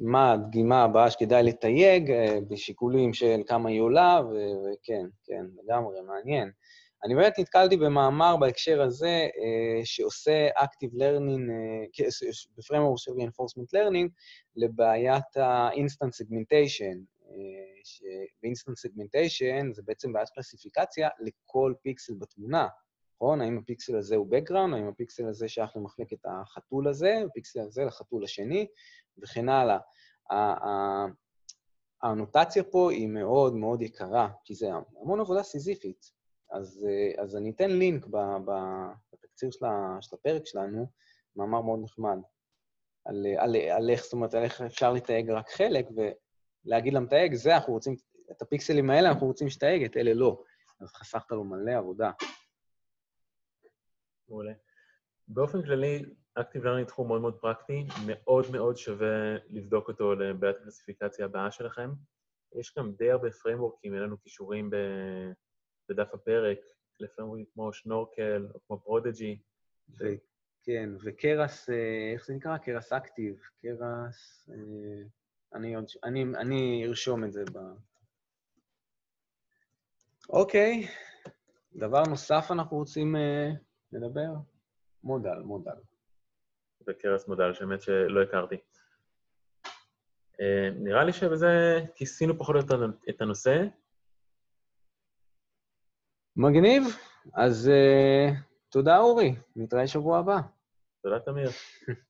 מה 0.00 0.32
הדגימה 0.32 0.82
הבאה 0.82 1.10
שכדאי 1.10 1.42
לתייג 1.42 2.10
אה, 2.10 2.38
בשיקולים 2.48 3.14
של 3.14 3.40
כמה 3.46 3.68
היא 3.68 3.80
עולה, 3.80 4.20
וכן, 4.26 5.06
כן, 5.24 5.46
לגמרי, 5.62 6.00
מעניין. 6.00 6.50
אני 7.04 7.14
באמת 7.14 7.38
נתקלתי 7.38 7.76
במאמר 7.76 8.36
בהקשר 8.36 8.82
הזה, 8.82 9.06
אה, 9.08 9.80
שעושה 9.84 10.48
Active 10.58 10.94
Learning, 10.94 11.50
אה, 11.50 12.06
בפריימורק 12.56 12.98
של 12.98 13.10
Reinforcement 13.12 13.76
Learning, 13.76 14.08
לבעיית 14.56 15.36
ה-Instant 15.36 16.22
Segmentation. 16.22 16.96
ש-Instant 17.84 18.74
Segmentation 18.86 19.72
זה 19.72 19.82
בעצם 19.84 20.12
בעיית 20.12 20.28
קלסיפיקציה 20.28 21.08
לכל 21.20 21.74
פיקסל 21.82 22.14
בתמונה. 22.18 22.66
נכון? 23.20 23.40
האם 23.40 23.58
הפיקסל 23.58 23.96
הזה 23.96 24.16
הוא 24.16 24.26
background, 24.36 24.74
האם 24.74 24.88
הפיקסל 24.88 25.28
הזה 25.28 25.48
שייך 25.48 25.76
למחלקת 25.76 26.18
החתול 26.24 26.88
הזה, 26.88 27.22
הפיקסל 27.30 27.60
הזה 27.60 27.84
לחתול 27.84 28.24
השני, 28.24 28.66
וכן 29.22 29.48
הלאה. 29.48 29.78
ה- 30.30 30.68
ה- 30.68 31.06
האנוטציה 32.02 32.62
פה 32.62 32.92
היא 32.92 33.08
מאוד 33.08 33.54
מאוד 33.54 33.82
יקרה, 33.82 34.28
כי 34.44 34.54
זה 34.54 34.66
המון 35.00 35.20
עבודה 35.20 35.42
סיזיפית. 35.42 36.12
אז, 36.52 36.86
אז 37.22 37.36
אני 37.36 37.50
אתן 37.50 37.70
לינק 37.70 38.06
בתקציר 39.12 39.50
של 40.00 40.14
הפרק 40.14 40.46
שלנו, 40.46 40.86
מאמר 41.36 41.60
מאוד 41.62 41.80
נחמד, 41.82 42.18
על, 43.04 43.26
על, 43.38 43.56
על 43.56 43.90
איך, 43.90 44.02
זאת 44.02 44.12
אומרת, 44.12 44.34
על 44.34 44.42
איך 44.42 44.60
אפשר 44.60 44.92
לתייג 44.92 45.30
רק 45.30 45.50
חלק, 45.50 45.86
ולהגיד 46.64 46.94
למתייג, 46.94 47.34
זה 47.34 47.56
אנחנו 47.56 47.72
רוצים, 47.72 47.94
את 48.30 48.42
הפיקסלים 48.42 48.90
האלה 48.90 49.08
אנחנו 49.08 49.26
רוצים 49.26 49.48
שתייג, 49.48 49.84
את 49.84 49.96
אלה 49.96 50.14
לא. 50.14 50.42
אז 50.80 50.88
חסכת 50.92 51.32
לו 51.32 51.44
מלא 51.44 51.72
עבודה. 51.78 52.10
מעולה. 54.28 54.52
באופן 55.28 55.62
כללי, 55.62 56.04
Active 56.38 56.62
Learning 56.62 56.86
תחום 56.86 57.08
מאוד 57.08 57.20
מאוד 57.20 57.38
פרקטי, 57.40 57.86
מאוד 58.06 58.44
מאוד 58.52 58.76
שווה 58.76 59.36
לבדוק 59.48 59.88
אותו 59.88 60.14
לבעיית 60.14 60.56
הקלסיפיקציה 60.56 61.24
הבאה 61.24 61.50
שלכם. 61.50 61.90
יש 62.54 62.74
גם 62.78 62.92
די 62.92 63.10
הרבה 63.10 63.30
framework 63.30 63.78
ים, 63.78 63.94
אין 63.94 64.02
לנו 64.02 64.20
קישורים 64.22 64.70
ב- 64.70 65.32
בדף 65.88 66.14
הפרק, 66.14 66.58
ל 67.00 67.04
framework 67.04 67.37
ים 67.37 67.44
כמו 67.54 67.72
Snorkel 67.72 68.46
או 68.54 68.60
כמו 68.66 68.80
Prodigy. 68.80 69.38
כן, 70.62 70.90
ו 71.04 71.13
Keras, 71.13 71.70
אה, 71.70 72.12
איך 72.14 72.26
זה 72.26 72.34
נקרא? 72.34 72.58
Keras 72.58 72.92
Active. 72.92 73.40
Keras... 73.62 74.48
אה, 74.50 75.02
אני 75.54 75.74
עוד... 75.74 75.84
אני, 76.04 76.22
אני 76.22 76.84
ארשום 76.86 77.24
את 77.24 77.32
זה 77.32 77.44
ב... 77.52 77.58
אוקיי, 80.28 80.86
דבר 81.72 82.02
נוסף 82.02 82.46
אנחנו 82.50 82.76
רוצים 82.76 83.16
אה, 83.16 83.50
לדבר? 83.92 84.30
מודל, 85.04 85.38
מודל. 85.38 85.76
וקרס 86.88 87.28
מודל, 87.28 87.54
שבאמת 87.54 87.82
שלא 87.82 88.22
הכרתי. 88.22 88.56
אה, 90.40 90.70
נראה 90.74 91.04
לי 91.04 91.12
שבזה 91.12 91.80
כיסינו 91.94 92.38
פחות 92.38 92.54
או 92.54 92.60
יותר 92.60 92.86
את 93.10 93.20
הנושא. 93.20 93.64
מגניב. 96.36 96.82
אז 97.34 97.70
uh, 97.70 98.34
תודה, 98.68 98.98
אורי. 98.98 99.36
נתראה 99.56 99.86
שבוע 99.86 100.18
הבא. 100.18 100.36
תודה, 101.02 101.20
תמיר. 101.20 101.50